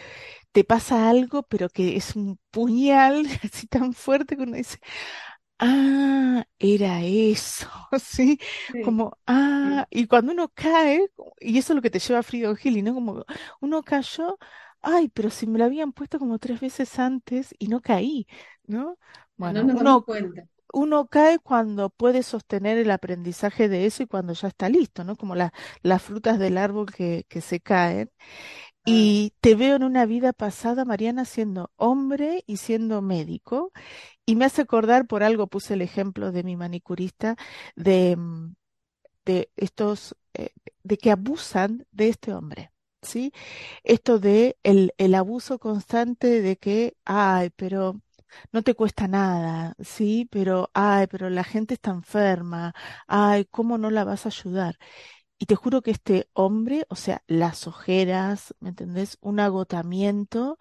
te 0.52 0.64
pasa 0.64 1.10
algo, 1.10 1.42
pero 1.44 1.68
que 1.70 1.96
es 1.96 2.16
un 2.16 2.38
puñal 2.50 3.26
así 3.44 3.66
tan 3.66 3.94
fuerte 3.94 4.36
que 4.36 4.44
uno 4.44 4.56
dice, 4.56 4.78
Ah, 5.64 6.44
era 6.58 7.02
eso, 7.04 7.68
¿sí? 8.00 8.38
Sí, 8.72 8.72
Como, 8.80 9.16
sí. 9.62 9.86
ah, 9.86 9.86
y 9.90 10.06
cuando 10.08 10.32
uno 10.32 10.50
cae, 10.54 11.08
y 11.40 11.58
eso 11.58 11.72
es 11.72 11.76
lo 11.76 11.82
que 11.82 11.90
te 11.90 12.00
lleva 12.00 12.18
a 12.20 12.22
Freedom 12.24 12.56
Healing, 12.56 12.84
¿no? 12.84 12.94
Como 12.94 13.24
uno 13.60 13.82
cayó, 13.84 14.38
ay, 14.80 15.08
pero 15.10 15.30
si 15.30 15.46
me 15.46 15.58
lo 15.60 15.64
habían 15.64 15.92
puesto 15.92 16.18
como 16.18 16.38
tres 16.40 16.60
veces 16.60 16.98
antes 16.98 17.54
y 17.60 17.68
no 17.68 17.80
caí, 17.80 18.26
¿no? 18.66 18.98
No 19.46 19.62
Bueno, 19.62 19.62
nos 19.62 19.76
damos 19.76 20.02
uno, 20.02 20.04
cuenta. 20.04 20.48
uno 20.74 21.08
cae 21.08 21.38
cuando 21.40 21.90
puede 21.90 22.22
sostener 22.24 22.78
el 22.78 22.90
aprendizaje 22.90 23.68
de 23.68 23.86
eso 23.86 24.02
y 24.04 24.06
cuando 24.06 24.32
ya 24.34 24.48
está 24.48 24.68
listo, 24.68 25.04
¿no? 25.04 25.16
Como 25.16 25.34
la- 25.36 25.52
las 25.82 26.02
frutas 26.02 26.38
del 26.38 26.58
árbol 26.58 26.92
que, 26.92 27.26
que 27.28 27.40
se 27.42 27.60
caen. 27.60 28.10
Ah, 28.84 28.84
Y 28.84 29.34
te 29.40 29.54
veo 29.54 29.76
en 29.76 29.84
una 29.84 30.06
vida 30.06 30.32
pasada, 30.32 30.84
Mariana, 30.84 31.24
siendo 31.24 31.70
hombre 31.76 32.42
y 32.46 32.56
siendo 32.56 33.00
médico. 33.02 33.72
Y 34.26 34.36
me 34.36 34.44
hace 34.44 34.62
acordar, 34.62 35.06
por 35.06 35.22
algo 35.22 35.46
puse 35.48 35.74
el 35.74 35.82
ejemplo 35.82 36.32
de 36.32 36.44
mi 36.44 36.56
manicurista, 36.56 37.36
de, 37.76 38.16
mm, 38.16 38.54
de 39.26 39.50
estos, 39.56 40.16
eh, 40.34 40.50
de 40.84 40.98
que 40.98 41.10
abusan 41.10 41.86
de 41.92 42.08
este 42.08 42.32
hombre, 42.34 42.72
¿sí? 43.02 43.32
Esto 43.84 44.18
de 44.18 44.58
el, 44.62 44.94
el 44.98 45.14
abuso 45.14 45.58
constante 45.58 46.42
de 46.42 46.56
que, 46.58 46.96
ay, 47.04 47.50
pero 47.56 48.00
no 48.52 48.62
te 48.62 48.74
cuesta 48.74 49.08
nada, 49.08 49.74
¿sí? 49.80 50.28
Pero, 50.30 50.70
ay, 50.74 51.06
pero 51.08 51.30
la 51.30 51.44
gente 51.44 51.74
está 51.74 51.90
enferma, 51.92 52.74
ay, 53.08 53.44
¿cómo 53.46 53.78
no 53.78 53.90
la 53.90 54.04
vas 54.04 54.26
a 54.26 54.30
ayudar? 54.30 54.78
Y 55.38 55.46
te 55.46 55.56
juro 55.56 55.82
que 55.82 55.90
este 55.92 56.28
hombre, 56.34 56.86
o 56.88 56.96
sea, 56.96 57.22
las 57.26 57.66
ojeras, 57.66 58.54
¿me 58.60 58.70
entendés? 58.70 59.18
Un 59.20 59.40
agotamiento 59.40 60.58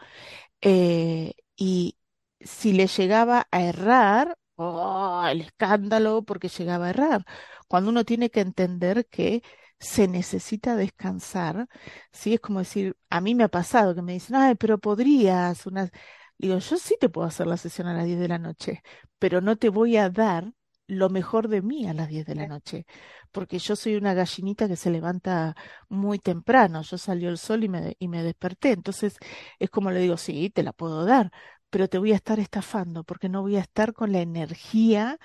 eh, 0.61 1.33
y 1.55 1.97
si 2.43 2.73
le 2.73 2.87
llegaba 2.87 3.47
a 3.51 3.61
errar, 3.63 4.37
¡oh! 4.55 5.23
el 5.27 5.41
escándalo 5.41 6.23
porque 6.23 6.49
llegaba 6.49 6.87
a 6.87 6.89
errar. 6.91 7.25
Cuando 7.67 7.89
uno 7.91 8.05
tiene 8.05 8.29
que 8.29 8.41
entender 8.41 9.07
que 9.07 9.43
se 9.79 10.07
necesita 10.07 10.75
descansar, 10.75 11.67
sí, 12.11 12.33
es 12.35 12.39
como 12.39 12.59
decir, 12.59 12.95
a 13.09 13.21
mí 13.21 13.35
me 13.35 13.43
ha 13.43 13.47
pasado 13.49 13.95
que 13.95 14.01
me 14.01 14.13
dicen, 14.13 14.35
ay, 14.35 14.55
pero 14.55 14.77
podrías, 14.79 15.65
una... 15.65 15.89
Digo, 16.37 16.57
yo 16.57 16.77
sí 16.77 16.95
te 16.99 17.09
puedo 17.09 17.27
hacer 17.27 17.47
la 17.47 17.57
sesión 17.57 17.87
a 17.87 17.93
las 17.93 18.05
10 18.05 18.19
de 18.19 18.27
la 18.27 18.39
noche, 18.39 18.81
pero 19.19 19.41
no 19.41 19.57
te 19.57 19.69
voy 19.69 19.97
a 19.97 20.09
dar 20.09 20.51
lo 20.87 21.09
mejor 21.09 21.47
de 21.47 21.61
mí 21.61 21.87
a 21.87 21.93
las 21.93 22.09
10 22.09 22.25
de 22.25 22.35
la 22.35 22.47
noche, 22.47 22.85
porque 23.31 23.59
yo 23.59 23.75
soy 23.75 23.95
una 23.95 24.13
gallinita 24.13 24.67
que 24.67 24.75
se 24.75 24.89
levanta 24.89 25.55
muy 25.89 26.19
temprano, 26.19 26.81
yo 26.81 26.97
salió 26.97 27.29
el 27.29 27.37
sol 27.37 27.63
y 27.63 27.69
me, 27.69 27.95
y 27.99 28.07
me 28.07 28.23
desperté, 28.23 28.71
entonces 28.71 29.17
es 29.59 29.69
como 29.69 29.91
le 29.91 29.99
digo, 30.01 30.17
sí, 30.17 30.49
te 30.49 30.63
la 30.63 30.73
puedo 30.73 31.05
dar, 31.05 31.31
pero 31.71 31.89
te 31.89 31.97
voy 31.99 32.13
a 32.13 32.15
estar 32.17 32.39
estafando 32.39 33.03
porque 33.05 33.29
no 33.29 33.41
voy 33.43 33.57
a 33.57 33.61
estar 33.61 33.93
con 33.93 34.13
la 34.13 34.21
energía 34.21 35.19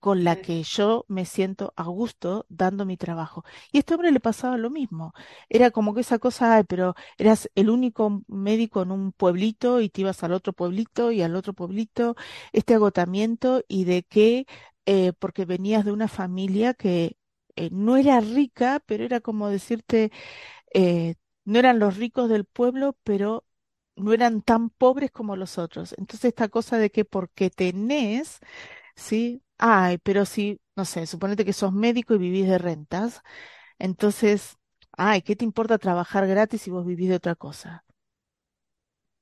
con 0.00 0.22
la 0.24 0.36
que 0.36 0.62
yo 0.62 1.04
me 1.08 1.24
siento 1.26 1.72
a 1.76 1.84
gusto 1.84 2.46
dando 2.48 2.86
mi 2.86 2.96
trabajo. 2.96 3.44
Y 3.72 3.78
a 3.78 3.80
este 3.80 3.94
hombre 3.94 4.12
le 4.12 4.20
pasaba 4.20 4.56
lo 4.56 4.70
mismo. 4.70 5.12
Era 5.48 5.70
como 5.72 5.92
que 5.94 6.02
esa 6.02 6.18
cosa, 6.20 6.54
ay, 6.56 6.64
pero 6.68 6.94
eras 7.18 7.50
el 7.56 7.68
único 7.70 8.22
médico 8.28 8.82
en 8.82 8.92
un 8.92 9.12
pueblito 9.12 9.80
y 9.80 9.90
te 9.90 10.02
ibas 10.02 10.22
al 10.22 10.32
otro 10.32 10.52
pueblito 10.52 11.10
y 11.12 11.22
al 11.22 11.34
otro 11.36 11.52
pueblito, 11.52 12.14
este 12.52 12.74
agotamiento 12.74 13.62
y 13.68 13.84
de 13.84 14.04
que, 14.04 14.46
eh, 14.86 15.12
porque 15.18 15.44
venías 15.46 15.84
de 15.84 15.92
una 15.92 16.06
familia 16.08 16.74
que 16.74 17.16
eh, 17.56 17.68
no 17.72 17.96
era 17.96 18.20
rica, 18.20 18.80
pero 18.86 19.04
era 19.04 19.20
como 19.20 19.48
decirte, 19.48 20.12
eh, 20.74 21.14
no 21.44 21.58
eran 21.58 21.78
los 21.78 21.96
ricos 21.96 22.28
del 22.28 22.44
pueblo, 22.44 22.96
pero 23.04 23.44
no 23.98 24.12
eran 24.12 24.42
tan 24.42 24.70
pobres 24.70 25.10
como 25.10 25.36
los 25.36 25.58
otros. 25.58 25.94
Entonces 25.98 26.26
esta 26.30 26.48
cosa 26.48 26.78
de 26.78 26.90
que 26.90 27.04
porque 27.04 27.50
tenés, 27.50 28.40
¿sí? 28.96 29.42
Ay, 29.58 29.98
pero 29.98 30.26
si, 30.26 30.60
no 30.76 30.84
sé, 30.86 31.06
suponete 31.06 31.44
que 31.44 31.52
sos 31.54 31.72
médico 31.72 32.14
y 32.14 32.18
vivís 32.18 32.48
de 32.48 32.58
rentas, 32.58 33.22
entonces, 33.78 34.56
ay, 34.98 35.22
¿qué 35.22 35.36
te 35.36 35.44
importa 35.46 35.78
trabajar 35.78 36.26
gratis 36.28 36.62
si 36.62 36.70
vos 36.72 36.86
vivís 36.86 37.08
de 37.10 37.16
otra 37.16 37.34
cosa? 37.36 37.84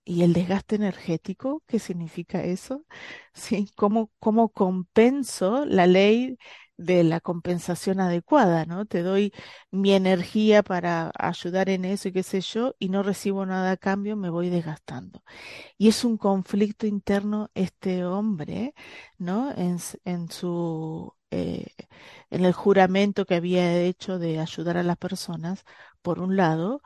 ¿Y 0.05 0.23
el 0.23 0.33
desgaste 0.33 0.77
energético? 0.77 1.63
¿Qué 1.67 1.79
significa 1.79 2.43
eso? 2.45 2.85
¿Sí? 3.35 3.71
¿Cómo, 3.77 4.11
cómo 4.19 4.51
compenso 4.51 5.65
la 5.67 5.87
ley 5.87 6.39
de 6.77 7.05
la 7.05 7.21
compensación 7.21 8.01
adecuada, 8.01 8.67
¿no? 8.67 8.87
Te 8.87 9.03
doy 9.03 9.33
mi 9.71 9.93
energía 9.95 10.63
para 10.63 11.11
ayudar 11.19 11.69
en 11.71 11.85
eso 11.85 12.09
y 12.09 12.13
qué 12.13 12.23
sé 12.23 12.41
yo, 12.41 12.75
y 12.79 12.89
no 12.91 13.03
recibo 13.03 13.47
nada 13.47 13.73
a 13.73 13.77
cambio, 13.77 14.17
me 14.17 14.31
voy 14.31 14.51
desgastando. 14.51 15.23
Y 15.79 15.89
es 15.89 16.05
un 16.05 16.17
conflicto 16.19 16.87
interno 16.87 17.51
este 17.55 18.05
hombre, 18.05 18.75
¿no? 19.19 19.53
En, 19.57 19.79
en 20.05 20.31
su, 20.31 21.15
eh, 21.31 21.67
en 22.31 22.45
el 22.45 22.53
juramento 22.53 23.25
que 23.27 23.35
había 23.37 23.81
hecho 23.83 24.19
de 24.19 24.39
ayudar 24.41 24.77
a 24.79 24.83
las 24.83 24.97
personas, 24.99 25.65
por 26.03 26.21
un 26.21 26.37
lado, 26.37 26.83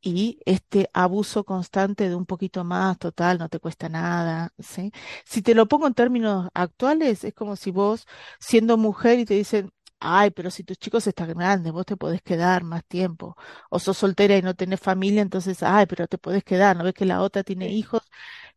y 0.00 0.40
este 0.46 0.90
abuso 0.92 1.44
constante 1.44 2.08
de 2.08 2.14
un 2.14 2.26
poquito 2.26 2.64
más, 2.64 2.98
total, 2.98 3.38
no 3.38 3.48
te 3.48 3.58
cuesta 3.60 3.88
nada, 3.88 4.52
¿sí? 4.58 4.92
Si 5.24 5.42
te 5.42 5.54
lo 5.54 5.66
pongo 5.68 5.86
en 5.86 5.94
términos 5.94 6.48
actuales, 6.54 7.24
es 7.24 7.34
como 7.34 7.56
si 7.56 7.70
vos, 7.70 8.06
siendo 8.40 8.76
mujer 8.76 9.18
y 9.18 9.24
te 9.24 9.34
dicen, 9.34 9.70
ay, 10.00 10.30
pero 10.30 10.50
si 10.50 10.62
tus 10.64 10.78
chicos 10.78 11.06
están 11.06 11.28
grandes, 11.34 11.72
vos 11.72 11.84
te 11.86 11.96
podés 11.96 12.22
quedar 12.22 12.62
más 12.64 12.84
tiempo, 12.84 13.36
o 13.70 13.78
sos 13.80 13.98
soltera 13.98 14.36
y 14.36 14.42
no 14.42 14.54
tenés 14.54 14.80
familia, 14.80 15.22
entonces, 15.22 15.62
ay, 15.62 15.86
pero 15.86 16.06
te 16.06 16.18
podés 16.18 16.44
quedar, 16.44 16.76
¿no 16.76 16.84
ves 16.84 16.94
que 16.94 17.04
la 17.04 17.20
otra 17.22 17.42
tiene 17.42 17.68
hijos? 17.72 18.02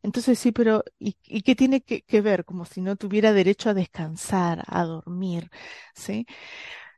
Entonces 0.04 0.40
sí, 0.40 0.52
pero 0.52 0.84
¿y, 1.00 1.16
y 1.26 1.42
qué 1.44 1.56
tiene 1.56 1.82
que, 1.82 2.02
que 2.04 2.22
ver? 2.22 2.46
Como 2.46 2.66
si 2.66 2.82
no 2.82 2.96
tuviera 2.96 3.34
derecho 3.34 3.70
a 3.70 3.74
descansar, 3.74 4.64
a 4.68 4.84
dormir, 4.86 5.50
¿sí? 5.96 6.26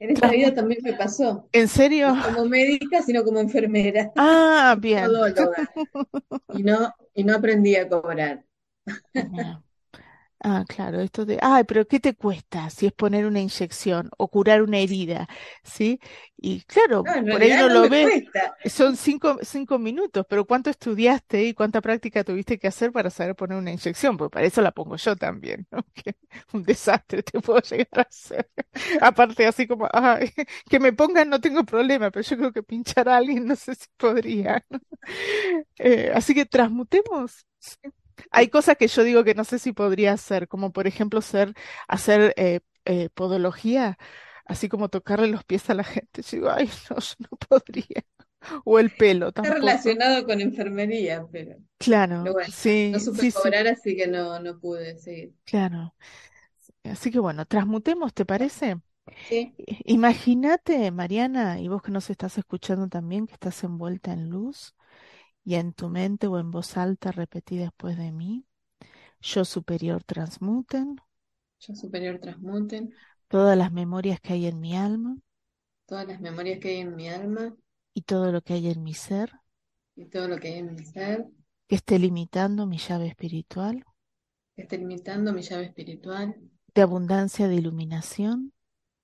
En 0.03 0.11
esta 0.11 0.29
vida 0.29 0.53
también 0.53 0.81
me 0.83 0.93
pasó, 0.93 1.49
¿En 1.51 1.67
serio? 1.67 2.13
no 2.15 2.21
como 2.21 2.45
médica, 2.45 3.01
sino 3.01 3.23
como 3.23 3.39
enfermera 3.39 4.11
Ah, 4.15 4.75
bien. 4.79 5.11
y 6.51 6.63
no, 6.63 6.93
y 7.13 7.23
no 7.23 7.35
aprendí 7.35 7.75
a 7.75 7.89
cobrar. 7.89 8.45
Ah, 10.45 10.65
claro, 10.67 10.99
esto 10.99 11.25
de, 11.25 11.39
ay, 11.41 11.63
pero 11.63 11.87
¿qué 11.87 12.01
te 12.01 12.15
cuesta 12.15 12.69
si 12.69 12.85
es 12.85 12.91
poner 12.91 13.25
una 13.25 13.39
inyección 13.39 14.09
o 14.17 14.27
curar 14.27 14.61
una 14.61 14.77
herida? 14.79 15.25
¿Sí? 15.63 16.01
Y 16.35 16.61
claro, 16.63 17.07
No, 17.21 17.23
por 17.29 17.41
ahí 17.41 17.53
no 17.55 17.69
no 17.69 17.69
lo 17.69 17.83
me 17.83 17.89
ve, 17.89 18.11
cuesta. 18.21 18.53
son 18.65 18.97
cinco, 18.97 19.37
cinco 19.41 19.79
minutos, 19.79 20.25
pero 20.27 20.43
¿cuánto 20.45 20.69
estudiaste 20.69 21.45
y 21.45 21.53
cuánta 21.53 21.79
práctica 21.79 22.25
tuviste 22.25 22.59
que 22.59 22.67
hacer 22.67 22.91
para 22.91 23.09
saber 23.09 23.35
poner 23.37 23.57
una 23.57 23.71
inyección? 23.71 24.17
Pues 24.17 24.29
para 24.31 24.45
eso 24.45 24.61
la 24.61 24.73
pongo 24.73 24.97
yo 24.97 25.15
también, 25.15 25.65
¿no? 25.71 25.79
Que 25.93 26.15
un 26.51 26.63
desastre 26.63 27.23
te 27.23 27.39
puedo 27.39 27.61
llegar 27.61 27.87
a 27.99 28.01
hacer. 28.01 28.49
Aparte, 29.01 29.47
así 29.47 29.65
como, 29.65 29.87
ay, 29.93 30.29
que 30.69 30.79
me 30.81 30.91
pongan 30.91 31.29
no 31.29 31.39
tengo 31.39 31.63
problema, 31.63 32.11
pero 32.11 32.23
yo 32.27 32.35
creo 32.37 32.51
que 32.51 32.63
pinchar 32.63 33.07
a 33.07 33.15
alguien 33.17 33.45
no 33.45 33.55
sé 33.55 33.75
si 33.75 33.87
podría. 33.95 34.65
Eh, 35.79 36.11
así 36.13 36.33
que 36.33 36.45
transmutemos. 36.45 37.45
sí. 37.59 37.77
Hay 38.31 38.49
cosas 38.49 38.77
que 38.77 38.87
yo 38.87 39.03
digo 39.03 39.23
que 39.23 39.35
no 39.35 39.43
sé 39.43 39.59
si 39.59 39.73
podría 39.73 40.13
hacer, 40.13 40.47
como 40.47 40.71
por 40.73 40.87
ejemplo 40.87 41.21
ser, 41.21 41.53
hacer 41.87 42.33
eh, 42.37 42.61
eh, 42.85 43.09
podología, 43.13 43.97
así 44.45 44.69
como 44.69 44.89
tocarle 44.89 45.27
los 45.27 45.43
pies 45.45 45.69
a 45.69 45.73
la 45.75 45.83
gente. 45.83 46.21
Yo 46.23 46.37
digo, 46.37 46.49
ay, 46.51 46.69
no, 46.89 46.97
yo 46.99 47.15
no 47.31 47.37
podría. 47.37 48.03
O 48.65 48.79
el 48.79 48.91
pelo 48.91 49.31
Está 49.41 49.53
tampoco. 49.53 49.55
relacionado 49.55 50.25
con 50.25 50.41
enfermería, 50.41 51.27
pero, 51.31 51.57
pero 52.21 52.35
Claro, 52.37 52.37
no 52.91 52.99
sí, 52.99 53.01
supe 53.01 53.23
sí, 53.23 53.31
sí, 53.31 53.53
cobrar, 53.53 53.67
así 53.67 53.95
que 53.97 54.07
no, 54.07 54.39
no 54.39 54.59
pude 54.59 54.97
seguir. 54.99 55.33
claro. 55.45 55.95
Así 56.83 57.11
que 57.11 57.19
bueno, 57.19 57.45
transmutemos, 57.47 58.13
¿te 58.13 58.25
parece? 58.25 58.77
Sí, 59.29 59.57
Imagínate, 59.85 60.91
Mariana, 60.91 61.59
y 61.59 61.67
vos 61.67 61.81
que 61.81 61.91
nos 61.91 62.09
estás 62.09 62.37
escuchando 62.37 62.87
también, 62.89 63.27
que 63.27 63.33
estás 63.33 63.63
envuelta 63.63 64.11
en 64.13 64.29
luz 64.29 64.75
y 65.43 65.55
en 65.55 65.73
tu 65.73 65.89
mente 65.89 66.27
o 66.27 66.39
en 66.39 66.51
voz 66.51 66.77
alta 66.77 67.11
repetí 67.11 67.57
después 67.57 67.97
de 67.97 68.11
mí. 68.11 68.45
Yo 69.21 69.45
superior 69.45 70.03
transmuten. 70.03 70.97
Yo 71.59 71.75
superior 71.75 72.19
transmuten. 72.19 72.93
Todas 73.27 73.57
las 73.57 73.71
memorias 73.71 74.19
que 74.19 74.33
hay 74.33 74.47
en 74.47 74.59
mi 74.59 74.75
alma. 74.75 75.17
Todas 75.85 76.07
las 76.07 76.21
memorias 76.21 76.59
que 76.59 76.69
hay 76.69 76.77
en 76.77 76.95
mi 76.95 77.09
alma. 77.09 77.55
Y 77.93 78.01
todo 78.01 78.31
lo 78.31 78.41
que 78.41 78.53
hay 78.53 78.69
en 78.69 78.83
mi 78.83 78.93
ser. 78.93 79.31
Y 79.95 80.05
todo 80.05 80.27
lo 80.27 80.37
que 80.37 80.49
hay 80.49 80.59
en 80.59 80.73
mi 80.73 80.85
ser, 80.85 81.27
que 81.67 81.75
esté 81.75 81.99
limitando 81.99 82.65
mi 82.65 82.77
llave 82.77 83.07
espiritual. 83.07 83.85
Que 84.55 84.63
esté 84.63 84.77
limitando 84.77 85.33
mi 85.33 85.41
llave 85.41 85.65
espiritual. 85.65 86.35
De 86.73 86.81
abundancia 86.81 87.47
de 87.47 87.55
iluminación. 87.55 88.53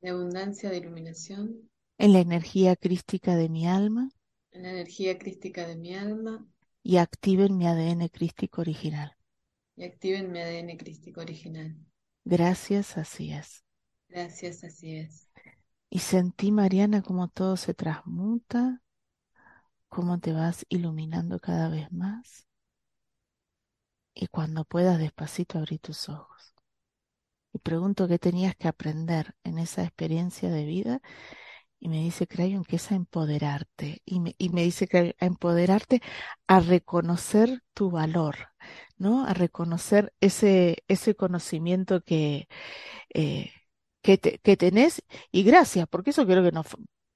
De 0.02 0.10
abundancia 0.10 0.70
de 0.70 0.78
iluminación. 0.78 1.70
En 1.98 2.14
la 2.14 2.20
energía 2.20 2.76
crística 2.76 3.36
de 3.36 3.50
mi 3.50 3.68
alma 3.68 4.10
en 4.52 4.64
la 4.64 4.70
energía 4.72 5.18
crística 5.18 5.68
de 5.68 5.76
mi 5.76 5.96
alma 5.96 6.46
y 6.84 6.98
activen 6.98 7.58
mi 7.58 7.68
ADN 7.68 8.10
crístico 8.10 8.60
original. 8.60 9.16
y 9.76 9.84
activen 9.84 10.32
mi 10.32 10.40
ADN 10.42 10.78
crístico 10.78 11.22
original. 11.22 11.76
Gracias, 12.24 12.98
así 12.98 13.34
es. 13.34 13.66
Gracias, 14.08 14.64
así 14.64 14.98
es. 14.98 15.28
Y 15.92 16.00
sentí, 16.00 16.52
Mariana, 16.52 17.04
como 17.04 17.28
todo 17.28 17.56
se 17.56 17.76
transmuta, 17.76 18.82
cómo 19.88 20.20
te 20.20 20.34
vas 20.34 20.66
iluminando 20.70 21.38
cada 21.40 21.70
vez 21.70 21.92
más. 21.92 22.48
Y 24.14 24.28
cuando 24.28 24.66
puedas, 24.66 25.00
despacito 25.00 25.58
abrí 25.58 25.80
tus 25.80 26.10
ojos. 26.10 26.54
Y 27.54 27.60
pregunto 27.60 28.08
qué 28.08 28.20
tenías 28.20 28.56
que 28.56 28.68
aprender 28.68 29.36
en 29.44 29.60
esa 29.60 29.84
experiencia 29.84 30.50
de 30.52 30.66
vida. 30.66 31.02
Y 31.80 31.90
me 31.90 31.98
dice 32.02 32.28
Crayon 32.28 32.64
que 32.66 32.76
es 32.78 32.92
a 32.92 32.96
empoderarte. 32.96 34.02
Y 34.06 34.20
me, 34.20 34.36
y 34.38 34.50
me 34.50 34.64
dice 34.64 34.88
que 34.88 35.16
a 35.20 35.26
empoderarte 35.26 36.02
a 36.48 36.60
reconocer 36.60 37.62
tu 37.74 37.90
valor, 37.92 38.38
¿no? 38.98 39.26
A 39.26 39.34
reconocer 39.34 40.14
ese, 40.22 40.84
ese 40.88 41.16
conocimiento 41.16 42.02
que, 42.02 42.48
eh, 43.14 43.52
que, 44.02 44.18
te- 44.18 44.40
que 44.40 44.58
tenés. 44.58 45.04
Y 45.32 45.44
gracias, 45.44 45.88
porque 45.90 46.12
eso 46.12 46.26
creo 46.26 46.44
que 46.44 46.52
no, 46.52 46.64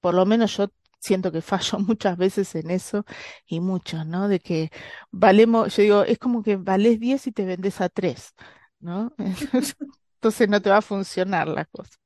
por 0.00 0.14
lo 0.14 0.26
menos 0.26 0.56
yo 0.56 0.68
siento 1.00 1.32
que 1.32 1.42
fallo 1.42 1.78
muchas 1.80 2.16
veces 2.16 2.54
en 2.54 2.70
eso 2.70 3.04
y 3.46 3.60
muchos, 3.60 4.06
¿no? 4.06 4.28
De 4.28 4.40
que 4.40 4.70
valemos, 5.10 5.74
yo 5.76 5.82
digo, 5.82 6.02
es 6.04 6.18
como 6.18 6.42
que 6.42 6.56
valés 6.56 7.00
10 7.00 7.26
y 7.26 7.32
te 7.32 7.44
vendes 7.44 7.80
a 7.80 7.88
3, 7.88 8.34
¿no? 8.80 9.14
Entonces 10.16 10.48
no 10.48 10.60
te 10.62 10.70
va 10.70 10.78
a 10.78 10.82
funcionar 10.82 11.48
la 11.48 11.64
cosa. 11.66 11.96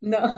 No. 0.00 0.34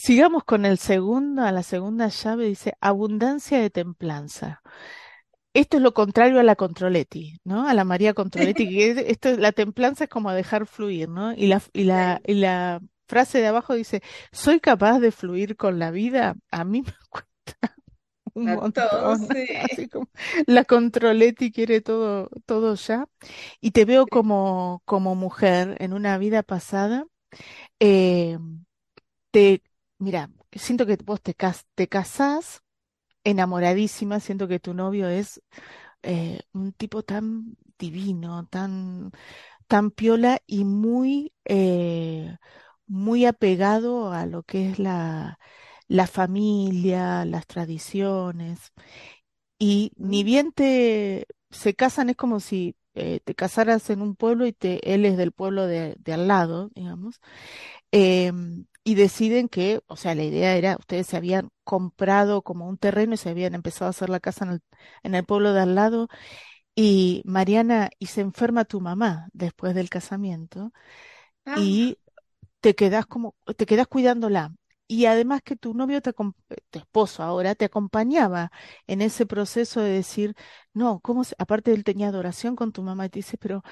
Sigamos 0.00 0.44
con 0.44 0.64
el 0.64 0.78
segundo, 0.78 1.42
a 1.42 1.52
la 1.52 1.62
segunda 1.62 2.08
llave 2.08 2.46
dice 2.46 2.74
abundancia 2.80 3.58
de 3.60 3.70
templanza. 3.70 4.62
Esto 5.54 5.78
es 5.78 5.82
lo 5.82 5.94
contrario 5.94 6.40
a 6.40 6.44
la 6.44 6.56
Controletti, 6.56 7.40
¿no? 7.44 7.68
A 7.68 7.74
la 7.74 7.84
María 7.84 8.14
Controletti, 8.14 8.68
que 8.70 8.90
es- 8.92 8.98
esto, 8.98 9.36
la 9.38 9.52
templanza 9.52 10.04
es 10.04 10.10
como 10.10 10.32
dejar 10.32 10.66
fluir, 10.66 11.08
¿no? 11.10 11.32
Y 11.34 11.46
la, 11.48 11.62
y 11.72 11.84
la, 11.84 12.20
Claro, 12.20 12.26
y 12.26 12.34
la 12.34 12.80
frase 13.08 13.40
de 13.40 13.48
abajo 13.48 13.74
dice, 13.74 14.02
¿soy 14.32 14.60
capaz 14.60 15.00
de 15.00 15.12
fluir 15.12 15.56
con 15.56 15.78
la 15.78 15.90
vida? 15.90 16.36
A 16.50 16.64
mí 16.64 16.82
me 16.82 16.92
cuesta 17.10 17.74
un 18.34 18.52
montón. 18.52 19.18
sí. 19.30 19.46
Así 19.60 19.88
como 19.88 20.08
la 20.46 20.64
Controletti 20.64 21.52
quiere 21.52 21.80
todo, 21.80 22.30
todo 22.46 22.74
ya. 22.76 23.08
Y 23.60 23.72
te 23.72 23.84
veo 23.86 24.08
como, 24.08 24.82
como 24.86 25.14
mujer 25.16 25.76
en 25.80 25.92
una 25.94 26.18
vida 26.18 26.42
pasada. 26.44 27.06
eh, 27.80 28.38
te, 29.32 29.62
mira, 29.98 30.30
siento 30.52 30.86
que 30.86 30.96
vos 31.04 31.20
te, 31.22 31.34
cas- 31.34 31.66
te 31.74 31.88
casás 31.88 32.62
enamoradísima, 33.24 34.20
siento 34.20 34.48
que 34.48 34.60
tu 34.60 34.74
novio 34.74 35.08
es 35.08 35.42
eh, 36.02 36.40
un 36.52 36.72
tipo 36.72 37.02
tan 37.04 37.56
divino, 37.78 38.46
tan, 38.48 39.12
tan 39.68 39.90
piola 39.92 40.40
y 40.46 40.64
muy, 40.64 41.34
eh, 41.46 42.36
muy 42.86 43.26
apegado 43.26 44.12
a 44.12 44.26
lo 44.26 44.42
que 44.44 44.70
es 44.70 44.78
la, 44.80 45.38
la 45.88 46.06
familia, 46.08 47.24
las 47.26 47.46
tradiciones. 47.46 48.72
Y 49.58 49.92
ni 49.98 50.22
¿Mm? 50.22 50.24
bien 50.24 50.52
te 50.52 51.26
se 51.50 51.74
casan, 51.74 52.10
es 52.10 52.16
como 52.16 52.40
si 52.40 52.76
eh, 52.94 53.20
te 53.24 53.34
casaras 53.34 53.90
en 53.90 54.02
un 54.02 54.14
pueblo 54.16 54.46
y 54.46 54.52
te, 54.52 54.94
él 54.94 55.04
es 55.06 55.16
del 55.16 55.32
pueblo 55.32 55.66
de, 55.66 55.96
de 55.98 56.12
al 56.12 56.28
lado, 56.28 56.70
digamos 56.74 57.20
em, 57.92 58.66
y 58.88 58.94
deciden 58.94 59.48
que, 59.48 59.80
o 59.88 59.96
sea, 59.96 60.14
la 60.14 60.24
idea 60.24 60.56
era, 60.56 60.76
ustedes 60.78 61.06
se 61.08 61.16
habían 61.16 61.50
comprado 61.64 62.42
como 62.42 62.68
un 62.68 62.78
terreno 62.78 63.14
y 63.14 63.16
se 63.18 63.30
habían 63.30 63.54
empezado 63.54 63.86
a 63.88 63.90
hacer 63.90 64.08
la 64.10 64.20
casa 64.20 64.44
en 64.46 64.52
el, 64.52 64.62
en 65.02 65.14
el 65.14 65.24
pueblo 65.24 65.52
de 65.52 65.60
al 65.60 65.74
lado, 65.74 66.08
y 66.74 67.22
Mariana, 67.26 67.90
y 67.98 68.06
se 68.06 68.22
enferma 68.22 68.64
tu 68.64 68.80
mamá 68.80 69.28
después 69.32 69.74
del 69.74 69.90
casamiento, 69.90 70.72
Ah, 71.46 71.56
y 71.60 71.98
te 72.60 72.74
quedas 72.74 73.06
como, 73.06 73.36
te 73.56 73.66
quedas 73.66 73.86
cuidándola. 73.88 74.54
Y 74.88 75.06
además 75.06 75.42
que 75.42 75.56
tu 75.56 75.74
novio, 75.74 76.00
te, 76.02 76.12
tu 76.14 76.34
esposo 76.78 77.22
ahora, 77.22 77.54
te 77.54 77.64
acompañaba 77.66 78.52
en 78.86 79.02
ese 79.02 79.26
proceso 79.26 79.80
de 79.82 79.90
decir, 79.92 80.34
no, 80.74 81.00
¿cómo 81.00 81.24
se-?" 81.24 81.34
Aparte 81.38 81.72
él 81.72 81.84
tenía 81.84 82.08
adoración 82.08 82.56
con 82.56 82.72
tu 82.72 82.82
mamá 82.82 83.06
y 83.06 83.10
te 83.10 83.18
dice, 83.20 83.38
pero 83.38 83.62